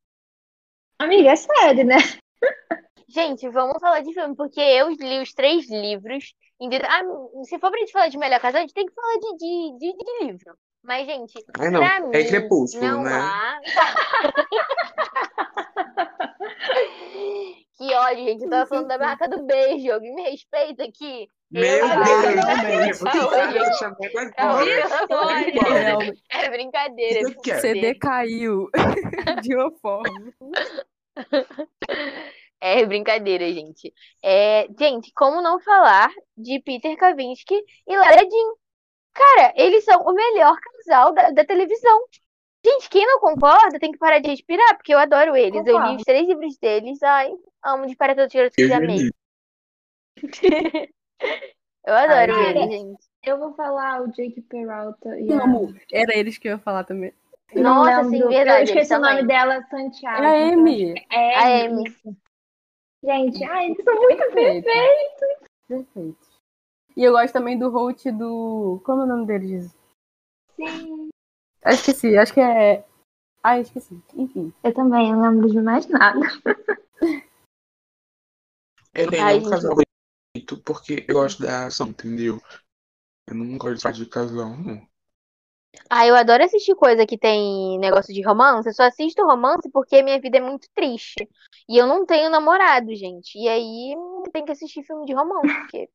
[0.99, 1.97] Amiga, é sério, né?
[3.09, 6.35] Gente, vamos falar de filme, porque eu li os três livros.
[6.61, 6.89] Entendeu?
[6.91, 7.03] Ah,
[7.45, 9.79] se for pra gente falar de melhor casal, a gente tem que falar de, de,
[9.79, 10.55] de, de livro.
[10.83, 11.81] Mas, gente, Ai, não.
[11.81, 13.13] pra É mim, Crepúsculo, não né?
[13.13, 13.59] há.
[17.79, 18.43] Que ódio, gente.
[18.45, 19.93] Eu tava falando da barraca do beijo.
[19.93, 21.29] Alguém me respeita aqui.
[21.51, 21.97] Meu Eu- Deus!
[21.97, 22.01] É
[25.03, 26.51] agora?
[26.51, 27.15] brincadeira.
[27.15, 27.61] É é Você quer?
[27.61, 27.99] CD brincadeira.
[28.01, 28.69] caiu
[29.43, 30.33] de uma forma.
[32.61, 33.93] É brincadeira, gente.
[34.23, 37.55] É, gente, como não falar de Peter Kavinsky
[37.87, 38.55] e Lara Jean?
[39.13, 42.01] Cara, eles são o melhor casal da, da televisão.
[42.65, 45.65] Gente, quem não concorda tem que parar de respirar, porque eu adoro eles.
[45.67, 47.03] Eu li os três livros deles.
[47.03, 47.31] Ai,
[47.65, 49.11] amo de para todos os garotos que Eu já já amei.
[51.87, 53.09] Eu adoro Ai, eles, gente.
[53.25, 55.43] Eu vou falar o Jake Peralta e a...
[55.93, 57.15] Era eles que eu ia falar também.
[57.55, 60.23] Nossa, sim, verdade, Eu esqueci o nome dela, Santiago.
[60.23, 60.95] É a Amy.
[61.11, 61.85] É A a Amy.
[63.03, 64.65] Gente, ai, eles são muito Perfeito.
[64.65, 65.49] perfeitos.
[65.69, 66.29] Perfeito.
[66.97, 68.81] E eu gosto também do host do.
[68.85, 69.77] Como é o nome dele, Jesus?
[70.57, 71.09] Sim.
[71.63, 72.17] Ah, esqueci.
[72.17, 72.85] Acho que é.
[73.43, 74.03] Ah, esqueci.
[74.15, 74.53] Enfim.
[74.65, 76.21] Eu também, não lembro de mais nada.
[78.93, 82.43] Helena Ai, é um casal bonito porque eu gosto da ação, entendeu?
[83.29, 84.89] Eu não gosto de casal, não.
[85.91, 88.69] Ah, eu adoro assistir coisa que tem negócio de romance.
[88.69, 91.29] Eu só assisto romance porque minha vida é muito triste.
[91.69, 93.39] E eu não tenho namorado, gente.
[93.39, 93.95] E aí
[94.33, 95.89] tenho que assistir filme de romance, porque.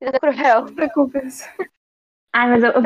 [0.00, 0.66] Vida cruel.
[0.74, 1.56] Pra compensar.
[2.32, 2.82] Ai, mas eu, eu.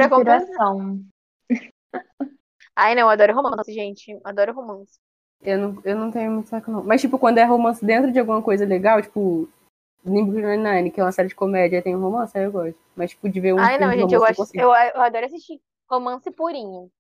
[2.77, 4.19] Ai, não, eu adoro romance, gente.
[4.25, 4.99] Adoro romance.
[5.43, 6.85] Eu não, eu não tenho muito saco, não.
[6.85, 9.49] Mas, tipo, quando é romance dentro de alguma coisa legal, tipo.
[10.05, 12.79] Nimbo Nine, que é uma série de comédia tem um romance, aí eu gosto.
[12.97, 14.57] Mas, tipo, de ver um Ai, não, gente, eu gosto.
[14.57, 16.91] Eu, eu adoro assistir romance purinho.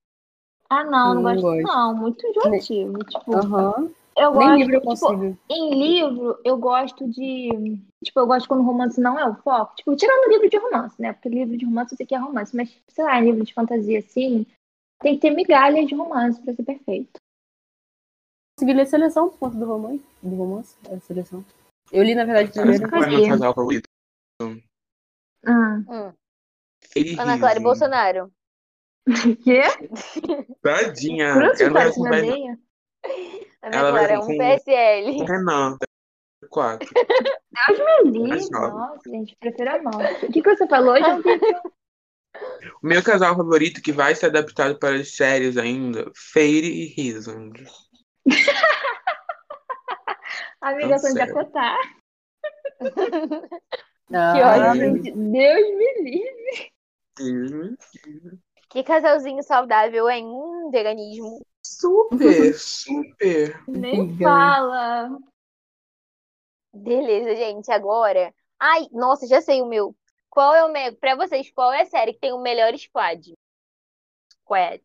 [0.69, 1.63] Ah, não, não Não gosto gosto.
[1.63, 1.95] não.
[1.97, 3.05] Muito enjoativo.
[3.05, 3.91] Tipo, Aham.
[4.17, 5.39] eu Nem gosto, livro eu tipo, consigo.
[5.49, 7.81] em livro, eu gosto de.
[8.05, 9.75] Tipo, eu gosto quando o romance não é o foco.
[9.77, 11.13] Tipo, tirando livro de romance, né?
[11.13, 12.55] Porque livro de romance eu sei que é romance.
[12.55, 14.47] Mas, sei lá, livro de fantasia assim,
[15.01, 17.19] tem que ter migalhas de romance pra ser perfeito.
[18.59, 20.05] Consegui ler seleção por conta do romance.
[20.23, 21.45] Do romance, é seleção.
[21.93, 22.89] Eu li, na verdade, primeiro.
[22.89, 23.89] qual é meu casal favorito?
[25.47, 25.83] Ah.
[25.89, 26.13] Hum.
[26.95, 27.63] Ele Ana Clara e.
[27.63, 28.33] Bolsonaro.
[29.45, 29.63] Quê?
[30.63, 31.35] Tadinha.
[31.59, 32.59] Ela com odeia.
[33.63, 35.25] Ana Clara é um PSL.
[35.25, 35.79] Renan.
[36.49, 36.89] Quatro.
[38.05, 38.51] Me livre.
[38.51, 40.27] Nossa, gente, prefiro a morte.
[40.27, 41.23] O que, que você falou, João?
[42.83, 47.53] O meu casal favorito que vai ser adaptado para as séries ainda, Fairy e Rizand.
[50.61, 51.23] Amiga, sério.
[51.23, 51.79] Acotar.
[54.13, 54.97] Ah, Que ódio.
[54.97, 56.73] Gente, Deus me livre.
[58.69, 60.27] Que casalzinho saudável, hein?
[60.27, 61.41] Hum, veganismo.
[61.65, 63.63] Super, super.
[63.69, 65.11] Nem fala.
[66.73, 67.71] Beleza, gente.
[67.71, 68.33] Agora.
[68.59, 69.95] Ai, nossa, já sei o meu.
[70.29, 70.95] Qual é o meu.
[70.97, 73.35] Pra vocês, qual é a série que tem o melhor squad?
[74.33, 74.83] Squad.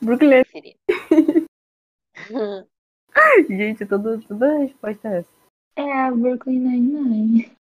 [0.00, 0.42] Brooklyn.
[3.48, 5.28] Gente, toda, toda a resposta é essa.
[5.76, 7.56] É a Brooklyn Nine-Nine.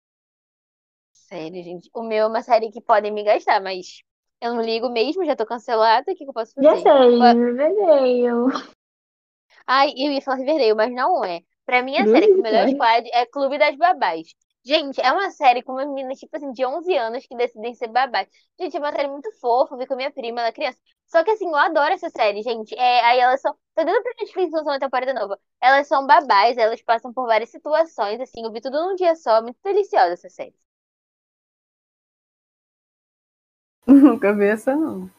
[1.13, 1.89] Sério, gente.
[1.95, 4.03] O meu é uma série que podem me gastar, mas
[4.41, 6.11] eu não ligo mesmo, já tô cancelada.
[6.11, 6.83] O que, que eu posso Já fazer?
[6.83, 7.33] sei, Ué.
[7.33, 8.75] Riverdale.
[9.67, 11.41] Ai, eu ia falar Riverdale, mas não é.
[11.65, 14.35] Pra mim, a série com o melhor squad é Clube das Babás.
[14.63, 17.89] Gente, é uma série com umas meninas, tipo assim, de 11 anos que decidem ser
[17.89, 18.29] babás.
[18.61, 20.79] Gente, é uma série muito fofa, vi com a minha prima, ela é criança.
[21.07, 22.75] Só que assim, eu adoro essa série, gente.
[22.77, 23.57] É, aí elas são.
[23.75, 25.39] Tá dando pra Netflix lançar uma temporada nova.
[25.61, 28.45] Elas são babás, elas passam por várias situações, assim.
[28.45, 29.43] Eu vi tudo num dia só.
[29.43, 30.55] Muito deliciosa essa série.
[33.87, 35.11] Nunca vi essa, não.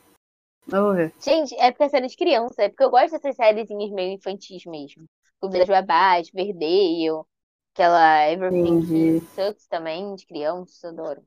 [0.67, 1.13] Vou ver.
[1.19, 2.63] Gente, é porque é série de criança.
[2.63, 5.05] É porque eu gosto dessas sériezinhas meio infantis mesmo.
[5.39, 7.25] Clube das Babás, Verdale,
[7.73, 9.19] aquela Everything Entendi.
[9.35, 11.23] Sucks também, de criança, adoro.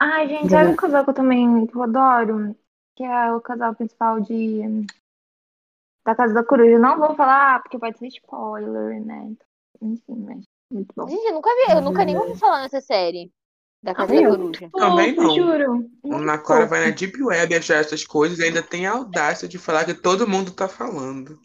[0.00, 2.56] Ai, gente, sabe um casal que eu também que eu adoro?
[2.94, 4.86] Que é o casal principal de
[6.04, 6.78] da Casa da Coruja.
[6.78, 9.34] Não vou falar porque pode ser spoiler, né?
[9.80, 11.08] Enfim, mas muito bom.
[11.08, 13.32] Gente, eu nunca vi, eu nunca nem ouvi falar nessa série.
[13.82, 14.30] Da Casa da eu?
[14.30, 14.70] Coruja.
[14.72, 15.34] Também não.
[15.34, 15.90] juro.
[16.04, 19.58] Na Clara vai na Deep Web achar essas coisas e ainda tem a audácia de
[19.58, 21.38] falar que todo mundo tá falando.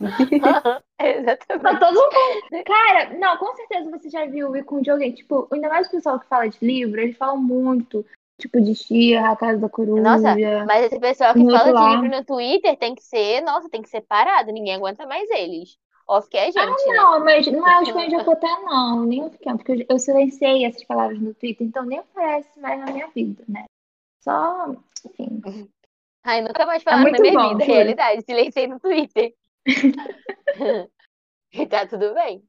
[1.00, 1.80] Exatamente.
[1.80, 2.64] Todo mundo.
[2.64, 5.12] Cara, não, com certeza você já viu e com de alguém.
[5.12, 8.04] Tipo, ainda mais o pessoal que fala de livro, eles falam muito,
[8.38, 10.02] tipo, de Xirra, a Casa da Coruja.
[10.02, 10.34] Nossa,
[10.66, 11.90] mas esse pessoal que fala de lá.
[11.90, 15.76] livro no Twitter tem que ser, nossa, tem que ser parado, ninguém aguenta mais eles.
[16.08, 16.96] Off que é a gente, né?
[16.96, 19.04] Não, mas não é os fãs de Acotar, não.
[19.04, 22.90] Nem o pequeno, porque eu, silenciei essas palavras no Twitter, então nem aparece mais na
[22.90, 23.66] minha vida, né?
[24.24, 24.74] Só,
[25.04, 25.68] enfim.
[26.24, 27.76] Ai, nunca mais falaram na muito minha bom, vida, juro.
[27.76, 28.22] realidade.
[28.22, 29.34] Silenciei no Twitter.
[31.52, 32.42] E tá tudo bem.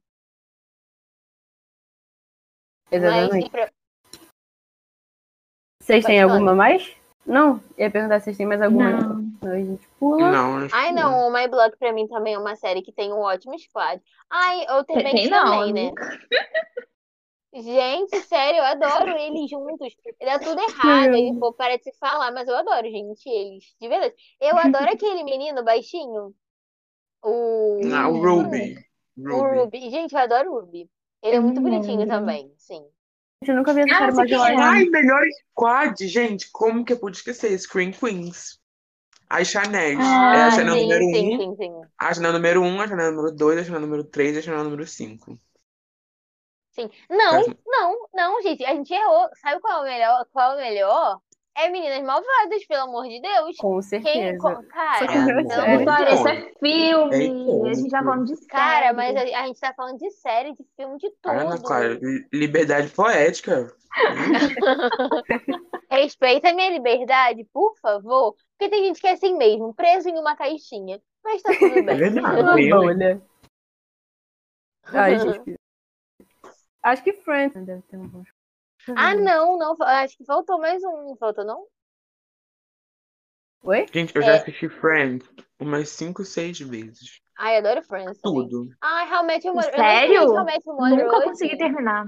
[2.90, 3.50] Mas Exatamente.
[3.50, 3.70] pra-
[5.82, 6.96] Vocês têm alguma mais?
[7.26, 7.62] Não?
[7.78, 8.90] Ia perguntar se vocês têm mais alguma.
[8.90, 9.20] Não.
[9.20, 10.32] Então a gente pula.
[10.32, 13.18] Não, Ai, não, o My Block pra mim também é uma série que tem um
[13.20, 14.02] ótimo squad.
[14.28, 15.86] Ai, o Tem, Termente tem não, também, né?
[15.88, 16.18] amiga.
[17.52, 19.94] Gente, sério, eu adoro eles juntos.
[20.20, 23.74] Dá tudo errado, aí vou parar de se falar, mas eu adoro, gente, eles.
[23.80, 24.14] De verdade.
[24.40, 26.34] Eu adoro aquele menino baixinho.
[27.22, 27.80] O.
[27.82, 28.76] Não, o Ruby.
[29.18, 29.58] O Ruby.
[29.58, 29.90] Ruby.
[29.90, 30.88] Gente, eu adoro o Ruby.
[31.22, 32.82] Ele é muito não bonitinho também, sim.
[33.46, 34.20] Eu nunca vi essa Ah, acho.
[34.34, 34.56] é.
[34.56, 36.50] Ai, melhor squad, gente.
[36.50, 37.58] Como que eu pude esquecer?
[37.58, 38.58] Screen Queens.
[39.28, 39.98] As Chanel.
[40.00, 41.82] Ah, é a Ah, Chanel sim, número sim, 1, sim, sim.
[41.98, 44.64] a Chanel número 1, a Chanel número 2, a Chanel número 3 e a Chanel
[44.64, 45.38] número 5.
[46.72, 46.90] Sim.
[47.08, 48.64] Não, Mas- não, não, gente.
[48.64, 49.28] A gente errou.
[49.40, 50.26] Sabe qual é o melhor?
[50.32, 51.20] Qual é o melhor?
[51.62, 53.56] É Meninas Malvadas, pelo amor de Deus.
[53.58, 54.38] Com Quem, certeza.
[54.38, 55.60] co- cara, não é pelo série.
[55.60, 56.18] amor de Vitória, Deus.
[56.20, 57.66] isso é filme.
[57.66, 58.46] É a gente tá falando de série.
[58.48, 61.62] Cara, mas a, a gente tá falando de série, de filme, de Ana tudo.
[61.64, 63.66] Clara, li- liberdade poética.
[65.90, 68.34] Respeita a minha liberdade, por favor.
[68.56, 71.00] Porque tem gente que é assim mesmo, preso em uma caixinha.
[71.22, 71.96] Mas tá tudo É bem.
[71.96, 72.40] verdade.
[72.42, 72.70] Uma eu, hein?
[72.70, 73.22] bolha.
[74.84, 75.54] Ai, gente.
[76.82, 78.22] Acho que Friends deve ter um bom.
[78.96, 79.76] Ah, não, não.
[79.80, 81.16] Acho que faltou mais um.
[81.16, 81.64] Faltou, não?
[83.62, 83.86] Oi?
[83.92, 84.36] Gente, eu já É.
[84.36, 85.28] assisti Friends
[85.58, 87.20] umas 5, 6 vezes.
[87.38, 88.48] Ai, adoro Friends também.
[88.48, 88.68] Tudo.
[88.80, 89.74] Ai, Met Your Mother.
[89.74, 90.14] Sério?
[90.16, 91.24] Eu Nunca hoje.
[91.24, 92.06] consegui terminar.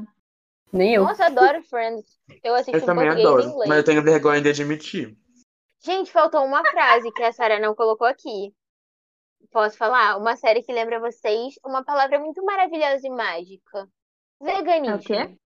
[0.73, 1.05] Nem eu.
[1.05, 2.19] Nossa, eu adoro Friends.
[2.43, 3.69] Eu assisto Eu também adoro, inglês.
[3.69, 5.17] mas eu tenho vergonha de admitir.
[5.85, 8.55] Gente, faltou uma frase que a Sarah não colocou aqui.
[9.51, 10.17] Posso falar?
[10.17, 13.87] Uma série que lembra vocês uma palavra muito maravilhosa e mágica.
[14.41, 14.95] Veganismo.
[14.95, 15.39] É o quê?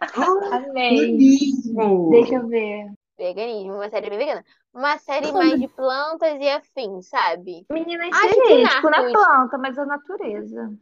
[0.00, 1.16] Ah, Amei.
[1.16, 2.10] mesmo?
[2.10, 2.92] Deixa eu ver.
[3.18, 4.44] Veganismo, uma série bem vegana.
[4.72, 7.66] Uma série mais de plantas e afins, sabe?
[7.68, 7.74] Que
[8.14, 9.12] sereias, tipo, não é Narcos.
[9.12, 10.72] planta, mas é natureza.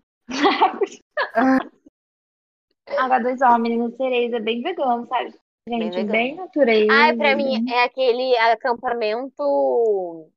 [2.89, 5.35] H2O, meninas sereias, é bem vegano, sabe?
[5.69, 6.13] Gente, vegano.
[6.13, 6.93] bem natureza.
[6.93, 10.31] Ai, pra mim é aquele acampamento.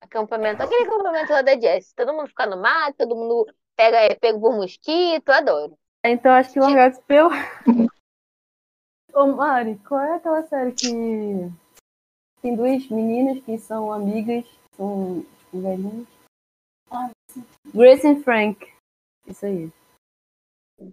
[0.00, 1.92] Acampamento, aquele acampamento lá da Jess.
[1.94, 3.46] Todo mundo fica no mato, todo mundo
[3.76, 5.76] pega, é pego por mosquito, adoro.
[6.04, 7.30] Então acho que Largados pelo.
[9.12, 10.88] Ô, Mari, qual é aquela série que
[12.40, 14.44] tem duas meninas que são amigas,
[14.76, 16.06] são tipo velhinhas?
[16.90, 17.10] Ah,
[17.74, 18.72] Grace and Frank.
[19.26, 19.72] Isso aí.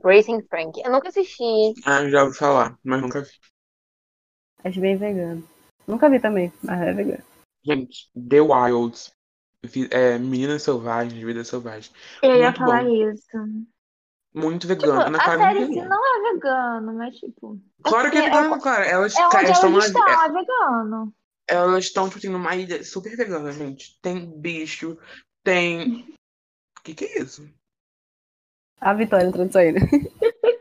[0.03, 0.81] Racing Frank.
[0.83, 1.73] Eu nunca assisti.
[1.85, 3.31] Ah, já ouvi falar, mas nunca vi.
[4.63, 5.47] Acho bem vegano.
[5.87, 7.23] Nunca vi também, mas é vegano.
[7.63, 9.13] Gente, The Wilds.
[9.91, 11.91] É, Meninas Selvagens, Vida Selvagem.
[12.21, 13.11] Eu ia muito falar bom.
[13.11, 13.27] isso.
[14.35, 15.01] Muito Tipo, vegano.
[15.01, 17.59] Ana a Clara série não não é vegano, mas tipo.
[17.83, 18.85] Claro que é porque é- vegano, cara.
[18.85, 21.13] Elas, É onde cara, elas estão estão, na- é vegano.
[21.47, 23.97] elas estão tipo, assim, numa ilha super vegana, gente.
[24.01, 24.97] Tem bicho,
[25.43, 26.01] tem.
[26.79, 27.49] O que, que é isso?
[28.81, 29.79] A Vitória entrando saindo.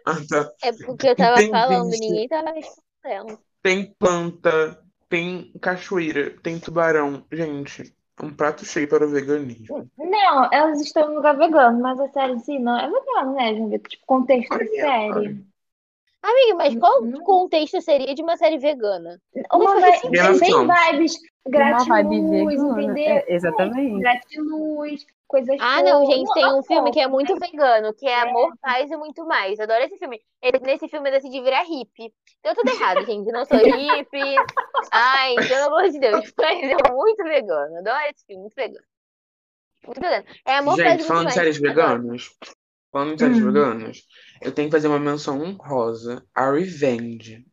[0.07, 0.53] Ah, tá.
[0.62, 2.03] É porque eu tava Tem falando, bicho.
[2.03, 3.39] ninguém tava respondendo.
[3.62, 7.27] Tem planta, tem cachoeira, tem tubarão.
[7.33, 9.91] Gente, um prato cheio para o veganismo.
[9.99, 13.53] Não, elas estão em lugar vegano, mas a série em si não é vegano, né,
[13.55, 13.89] Vitor?
[13.89, 15.45] Tipo, contexto Olha, série.
[16.23, 17.12] Amiga, mas qual Hum.
[17.23, 19.21] contexto seria de uma série vegana?
[19.53, 20.01] Uma Não é
[20.39, 20.51] bem
[20.93, 22.83] vibes gratiluz, vegana.
[22.83, 23.05] entendeu?
[23.05, 24.01] É, exatamente.
[24.01, 28.20] Gratiluz, coisas Ah, não, gente, tem um filme que é fofo, muito vegano, que é
[28.20, 29.59] Amor, Paz e Muito Mais.
[29.59, 30.20] Adoro esse filme.
[30.41, 32.12] Ele, nesse filme eu decidi virar hippie.
[32.43, 33.32] Deu tudo errado, gente.
[33.32, 34.37] Não sou hippie.
[34.93, 36.32] Ai, pelo amor de Deus.
[36.39, 37.78] Mas é muito vegano.
[37.78, 38.85] Adoro esse filme, muito vegano.
[39.85, 40.24] Muito vegano.
[40.47, 41.35] É Amor, Paz e Gente, Muito falando de Mais.
[41.35, 42.30] séries veganas,
[42.93, 43.53] falando de séries Hum.
[43.53, 44.03] veganas,
[44.41, 47.45] eu tenho que fazer uma menção honrosa a Revenge.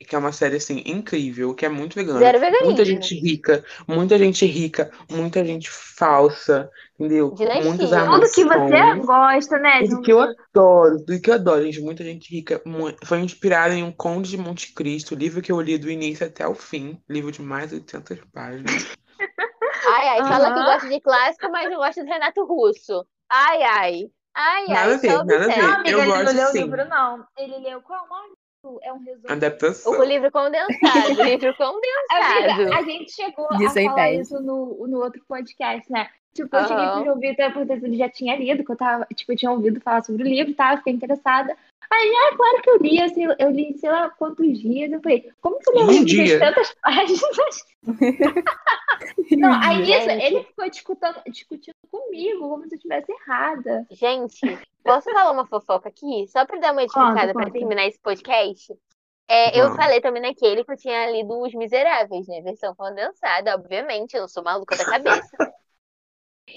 [0.00, 2.20] Que é uma série, assim, incrível, que é muito vegana.
[2.20, 2.84] Zero Muita veganismo.
[2.84, 7.32] gente rica, muita gente rica, muita gente falsa, entendeu?
[7.32, 7.64] Dinastia.
[7.64, 11.80] Muitas Tudo que você gosta, né, João que eu adoro, tudo que eu adoro, gente.
[11.80, 12.62] Muita gente rica.
[13.04, 16.46] Foi inspirada em Um Conde de Monte Cristo, livro que eu li do início até
[16.46, 17.02] o fim.
[17.08, 18.86] Livro de mais de 800 páginas.
[19.90, 23.06] Ai, ai, fala que gosta de clássico, mas não gosta do Renato Russo.
[23.30, 24.10] Ai, ai.
[24.34, 25.62] Ai, Nada ai, a ver, nada a ver.
[25.62, 26.62] Não, amiga, Eu ele gosto não leu o sim.
[26.62, 27.24] livro, não.
[27.38, 28.08] Ele leu qual é
[28.68, 28.80] o nome?
[28.82, 29.32] É um resumo.
[29.32, 29.92] Adaptação.
[29.92, 32.50] O livro condensado, o livro condensado.
[32.50, 34.22] Amiga, a gente chegou Disso a aí falar pede.
[34.22, 36.08] isso no, no outro podcast, né?
[36.34, 36.94] Tipo, eu cheguei Aham.
[36.96, 39.80] pro João Vitor porque ele já tinha lido, que eu tava, tipo, eu tinha ouvido
[39.80, 41.56] falar sobre o livro eu fiquei interessada.
[41.90, 44.92] Aí, ah, claro que eu li, assim, eu li, sei lá, quantos dias.
[44.92, 46.38] Eu falei, como que eu li um livro de dia.
[46.38, 47.64] tantas páginas?
[49.38, 50.24] Não, aí Gente.
[50.24, 53.86] ele ficou discutindo, discutindo comigo, como se eu estivesse errada.
[53.90, 54.40] Gente,
[54.94, 56.26] posso falar uma fofoca aqui?
[56.28, 57.52] Só pra dar uma edificada pra conta.
[57.52, 58.74] terminar esse podcast?
[59.30, 62.40] É, eu falei também naquele que eu tinha lido Os Miseráveis, né?
[62.40, 65.36] Versão condensada, obviamente, eu sou maluca da cabeça.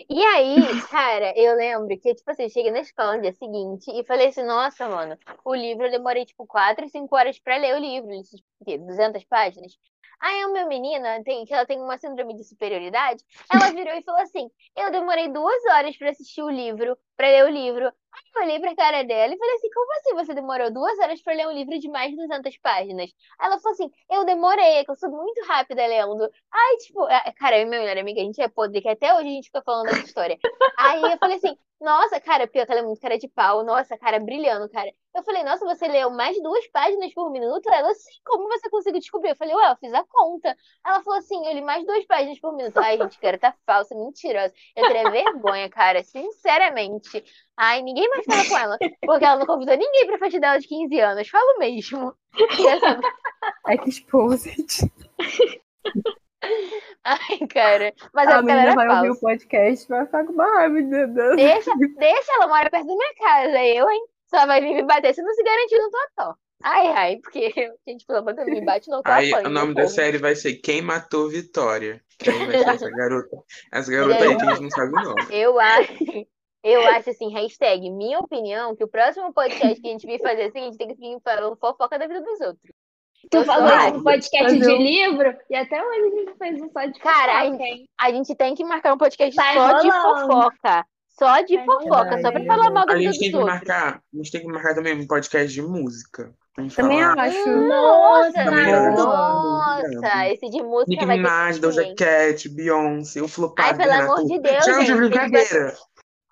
[0.09, 3.91] E aí, cara, eu lembro que, tipo assim, eu cheguei na escola no dia seguinte
[3.91, 7.75] e falei assim, nossa, mano, o livro eu demorei, tipo, 4, 5 horas pra ler
[7.75, 8.77] o livro, ele, tipo, o quê?
[8.77, 9.77] 200 páginas.
[10.21, 14.03] Aí a minha menina, tem, que ela tem uma síndrome de superioridade, ela virou e
[14.03, 17.85] falou assim, eu demorei duas horas pra assistir o livro, pra ler o livro.
[17.85, 21.21] Aí eu olhei pra cara dela e falei assim, como assim você demorou duas horas
[21.21, 23.11] pra ler um livro de mais de 200 páginas?
[23.39, 26.23] Aí ela falou assim, eu demorei, é que eu sou muito rápida lendo.
[26.51, 29.13] Aí, tipo, ah, cara, eu e minha melhor amiga, a gente é podre, que até
[29.13, 30.37] hoje a gente fica falando dessa história.
[30.77, 33.63] Aí eu falei assim, Nossa, cara, pior que ela é muito cara de pau.
[33.65, 34.93] Nossa, cara, brilhando, cara.
[35.15, 37.67] Eu falei, nossa, você leu mais duas páginas por minuto?
[37.67, 39.31] Ela, sim, como você conseguiu descobrir?
[39.31, 40.55] Eu falei, ué, eu fiz a conta.
[40.85, 42.77] Ela falou assim, eu li mais duas páginas por minuto.
[42.77, 44.53] Ai, gente, cara, tá falsa, mentirosa.
[44.75, 47.23] Eu teria vergonha, cara, sinceramente.
[47.57, 50.67] Ai, ninguém mais fala com ela, porque ela não convidou ninguém pra festa dela de
[50.67, 51.27] 15 anos.
[51.29, 52.15] Falo mesmo.
[53.67, 54.91] É que exposed.
[57.03, 57.93] Ai, cara.
[58.13, 59.21] Mas A é ela menina era vai ouvir o falsa.
[59.21, 61.35] podcast e vai ficar com uma raiva de Deus.
[61.35, 63.63] Deixa, deixa, ela mora perto da minha casa.
[63.63, 64.05] Eu, hein?
[64.27, 66.35] Só vai vir me bater se não se garantir no totó.
[66.63, 67.51] Ai, ai, porque,
[67.87, 70.35] gente, pelo amor de Deus, me bate no Aí apanho, o nome da série vai
[70.35, 72.01] ser Quem Matou Vitória.
[72.19, 73.37] Quem vai ser essa garota?
[73.71, 75.25] Essa garota aí que a gente não sabe o nome.
[75.31, 75.93] Eu acho,
[76.63, 80.43] eu acho assim, hashtag, minha opinião, que o próximo podcast que a gente vir fazer
[80.43, 82.71] é o seguinte, tem que vir falando fofoca da vida dos outros.
[83.29, 83.97] Tu Eu falou acho.
[83.97, 87.39] no podcast de um- livro e até hoje a gente fez um só de Cara,
[87.39, 87.85] a fofoca, hein?
[87.99, 90.27] A gente tem que marcar um podcast Tá só de enrolando.
[90.27, 90.85] fofoca.
[91.19, 93.53] Só de Tá fofoca, só pra falar mal da A gente tem que outros.
[93.53, 96.33] marcar, a gente tem que marcar também um podcast de música.
[96.59, 97.49] Gente Também falar acho.
[97.49, 99.03] Nossa, Também acho.
[99.03, 101.95] nossa, esse de música Nicki vai Minaj, que Doja.
[101.95, 104.97] Cat, Beyoncé, o flopado Ai, pelo amor de Deus, Chama de gente.
[104.97, 105.73] brincadeira.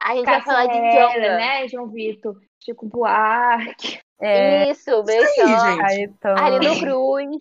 [0.02, 1.20] A gente vai falar de Jonga.
[1.38, 2.36] né, João Vitor?
[2.60, 4.00] Chico Buarque.
[4.22, 5.78] É, Isso, gente.
[5.80, 6.40] Caetano.
[6.40, 7.38] Arlindo Cruz,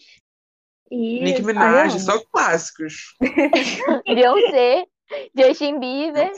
[0.90, 1.44] Isso.
[1.44, 2.00] Minaj, amo.
[2.00, 3.16] só clássicos.
[4.06, 4.86] Beyoncé,
[5.36, 6.32] Justin Bieber.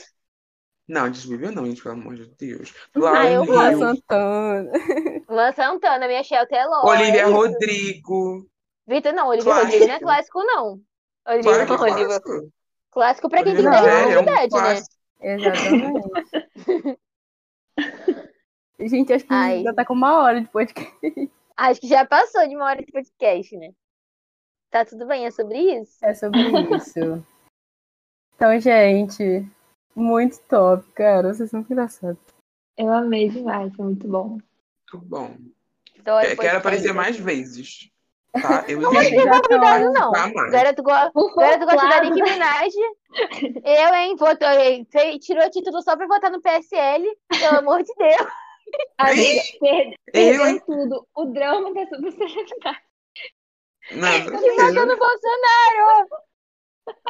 [0.88, 2.74] Não, desviveu não, gente, pelo amor de Deus.
[2.96, 4.72] Ah, Lauren eu Luan Santana.
[5.28, 7.24] Luan Santana, minha Shelter é Olivia é.
[7.24, 8.48] Rodrigo.
[8.88, 9.70] Vitor, não, Olivia Clássico.
[9.70, 10.80] Rodrigo não é clássico, não.
[11.28, 12.08] Olivia Claro é Rodrigo.
[12.08, 12.52] clássico.
[12.90, 14.82] Clássico pra quem tem Olivia 10 Rodrigo anos de é idade, né?
[15.20, 16.98] Exatamente.
[18.80, 19.62] Gente, acho que Ai.
[19.62, 20.90] já tá com uma hora de podcast.
[21.56, 23.72] Acho que já passou de uma hora de podcast, né?
[24.70, 25.98] Tá tudo bem, é sobre isso?
[26.02, 26.40] É sobre
[26.74, 27.22] isso.
[28.34, 29.46] Então, gente,
[29.94, 31.34] muito top, cara.
[31.34, 32.22] Vocês são engraçados.
[32.78, 34.38] Eu amei demais, foi muito bom.
[34.92, 35.36] Muito bom.
[35.98, 37.90] Adoro É, quero aparecer mais vezes.
[38.32, 38.64] Tá?
[38.66, 40.12] Eu Não vou ser convidado, não.
[40.12, 40.54] Tá mais.
[40.54, 40.90] Agora tu, go...
[40.90, 42.72] Agora tu gosta da Nicki Minaj.
[43.62, 44.16] Eu, hein?
[44.16, 44.48] Votou,
[45.20, 47.04] tirou o título só pra votar no PSL.
[47.28, 48.30] Pelo amor de Deus.
[48.98, 50.62] Amiga, per- Eu, perdeu hein?
[50.66, 51.06] tudo.
[51.14, 52.78] O drama da subcelebridade.
[53.92, 54.24] Nada.
[54.38, 56.08] Que votou no Bolsonaro.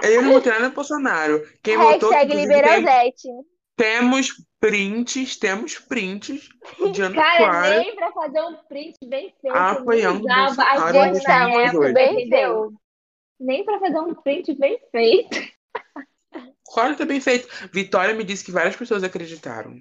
[0.03, 1.49] Eu não votei no Bolsonaro.
[1.63, 3.45] Quem Hashtag tem-
[3.77, 6.49] temos prints, temos prints
[6.93, 7.79] de Ana Cara, Clara.
[7.81, 9.57] nem pra fazer um print bem feito.
[9.57, 11.59] Apoiando não o usava a em gente na 2018.
[11.69, 12.73] época, Bem entendeu?
[13.39, 15.39] Nem pra fazer um print bem feito.
[16.73, 17.49] Claro que tá bem feito.
[17.73, 19.81] Vitória me disse que várias pessoas acreditaram.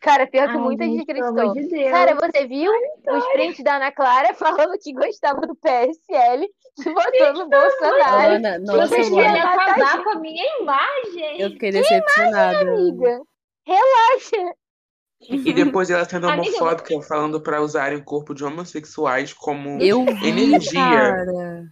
[0.00, 1.54] Cara, pior que Ai, muita gente acreditou.
[1.54, 1.90] de.
[1.90, 2.72] Cara, você viu
[3.08, 6.46] os prints da Ana Clara falando que gostava do PSL
[6.78, 8.30] e votou no Bolsonaro?
[8.30, 11.40] Luana, nossa, querem Luana, acabar com a minha imagem.
[11.40, 12.60] eu fiquei decepcionada.
[12.60, 13.20] Amiga,
[13.66, 14.54] relaxa.
[15.28, 19.78] E depois ela sendo homofóbica, falando pra usarem o corpo de homossexuais como.
[19.80, 20.80] Eu vi, Energia.
[20.80, 21.64] cara.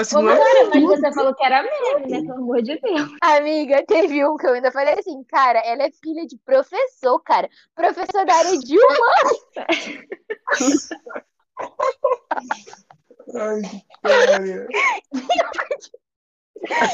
[0.00, 2.22] Assim, Ô, não é Cara, mas você falou que era meme, né?
[2.22, 3.10] Pelo amor de Deus.
[3.20, 7.46] Amiga, teve um que eu ainda falei assim, cara, ela é filha de professor, cara.
[7.74, 9.36] Professor da área de humanas.
[13.34, 13.60] Ai.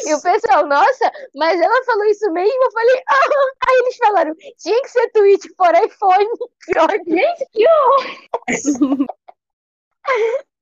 [0.05, 2.61] E o pessoal, nossa, mas ela falou isso mesmo?
[2.65, 3.21] Eu falei, ah.
[3.69, 6.27] Aí eles falaram, tinha que ser tweet por iPhone.
[6.67, 7.05] Que ódio.
[7.07, 8.05] Gente, que horror.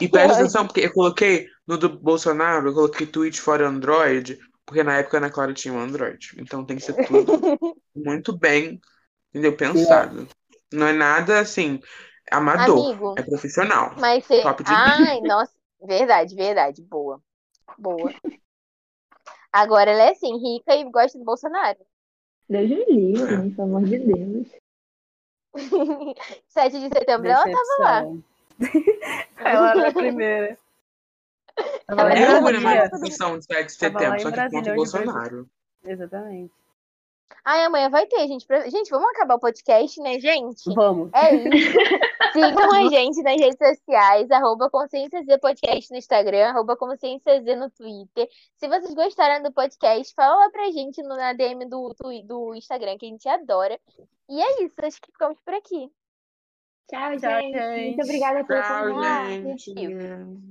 [0.00, 4.82] E presta atenção, porque eu coloquei no do Bolsonaro, eu coloquei tweet fora Android, porque
[4.82, 6.34] na época a Ana Clara tinha um Android.
[6.38, 7.32] Então tem que ser tudo
[7.94, 8.80] muito bem,
[9.30, 9.56] entendeu?
[9.56, 10.28] Pensado.
[10.72, 11.80] Não é nada assim,
[12.30, 12.86] amador.
[12.86, 13.94] Amigo, É profissional.
[13.98, 14.42] mas você.
[14.42, 16.82] Top de Ai, nossa, verdade, verdade.
[16.82, 17.20] Boa.
[17.76, 18.12] Boa.
[19.52, 21.78] Agora ela é assim, rica e gosta do Bolsonaro.
[22.48, 24.48] Deus me livre, hein, pelo amor de Deus.
[26.48, 28.04] 7 de setembro ela tava lá.
[29.38, 30.58] Ela era a primeira.
[31.56, 32.60] Eu fui na Brasília.
[32.60, 35.48] manifestação de 7 de setembro, em só que contra o Bolsonaro.
[35.84, 36.52] Exatamente.
[37.44, 38.46] Ai, amanhã vai ter, gente.
[38.46, 40.72] pra- Gente, vamos acabar o podcast, né, gente?
[40.74, 41.10] Vamos.
[41.14, 41.78] É isso.
[42.32, 47.56] Sigam a gente nas redes sociais, arroba Consciência Z Podcast no Instagram, arroba Consciência Z
[47.56, 48.28] no Twitter.
[48.56, 52.54] Se vocês gostaram do podcast, fala lá pra gente no, na DM do, do, do
[52.54, 53.78] Instagram, que a gente adora.
[54.28, 55.90] E é isso, acho que ficamos por aqui.
[56.90, 57.52] Tchau, Tchau, gente.
[57.52, 57.84] gente.
[57.86, 59.74] Muito obrigada pelo Tchau, convite.
[59.74, 60.50] gente.